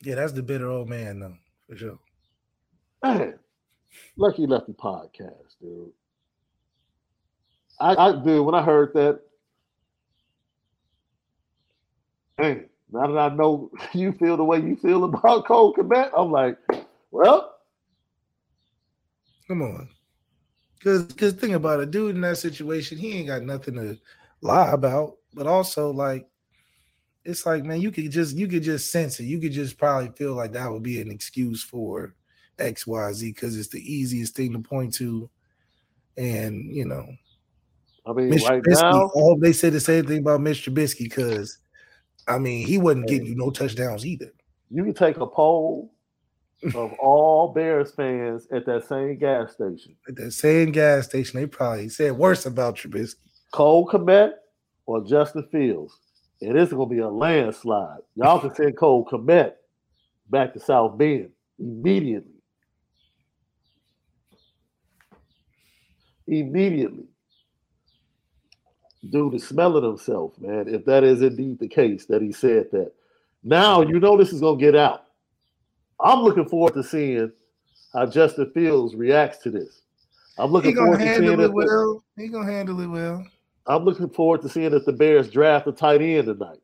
[0.03, 1.37] Yeah, that's the bitter old man, though,
[1.73, 1.99] for sure.
[3.03, 3.39] Man,
[4.17, 5.91] Lucky Lefty podcast, dude.
[7.81, 9.21] I, I dude, when I heard that,
[12.39, 16.31] man, now that I know you feel the way you feel about Cole Kmet, I'm
[16.31, 16.59] like,
[17.11, 17.57] well,
[19.49, 19.89] Come on.
[20.85, 23.99] Cause cause think about it, dude in that situation, he ain't got nothing to
[24.43, 25.17] lie about.
[25.33, 26.29] But also like
[27.25, 29.25] it's like, man, you could just you could just sense it.
[29.25, 32.15] You could just probably feel like that would be an excuse for
[32.59, 35.31] XYZ because it's the easiest thing to point to.
[36.17, 37.07] And you know,
[38.07, 40.73] I mean, Mitch right Trubisky, now, I hope they say the same thing about Mr.
[40.73, 41.59] Trubisky because
[42.27, 44.33] I mean, he wasn't getting you no touchdowns either.
[44.71, 45.93] You can take a poll
[46.75, 49.97] of all Bears fans at that same gas station.
[50.09, 53.17] At that same gas station, they probably said worse about Trubisky.
[53.53, 54.33] Cole Kmet
[54.87, 55.99] or Justin Fields.
[56.43, 58.01] And it's going to be a landslide.
[58.17, 59.53] Y'all can send Cole Kmet
[60.29, 62.33] back to South Bend immediately.
[66.27, 67.05] Immediately.
[69.09, 70.67] Dude is smelling himself, man.
[70.67, 72.93] If that is indeed the case that he said that.
[73.45, 75.05] Now you know this is going to get out.
[76.01, 77.31] I'm looking forward to seeing
[77.93, 79.83] how Justin Fields reacts to this.
[80.39, 82.05] I'm looking He gonna forward to seeing handle it well.
[82.17, 83.27] He gonna handle it well.
[83.67, 86.61] I'm looking forward to seeing if the Bears draft a tight end tonight.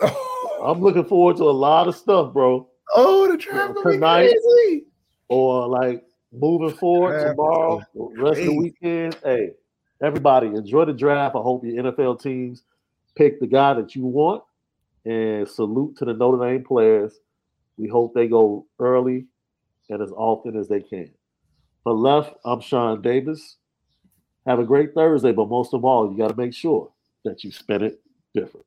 [0.00, 0.62] Oh.
[0.64, 2.68] I'm looking forward to a lot of stuff, bro.
[2.94, 4.84] Oh, the draft tonight crazy.
[5.28, 9.16] or like moving forward tomorrow, rest of the weekend.
[9.22, 9.52] Hey,
[10.02, 11.34] everybody, enjoy the draft.
[11.36, 12.62] I hope your NFL teams
[13.14, 14.42] pick the guy that you want.
[15.04, 17.20] And salute to the Notre Dame players.
[17.76, 19.26] We hope they go early
[19.88, 21.10] and as often as they can.
[21.84, 23.56] For left, I'm Shaun Davis.
[24.46, 26.92] Have a great Thursday, but most of all, you got to make sure
[27.24, 28.00] that you spend it
[28.32, 28.64] different.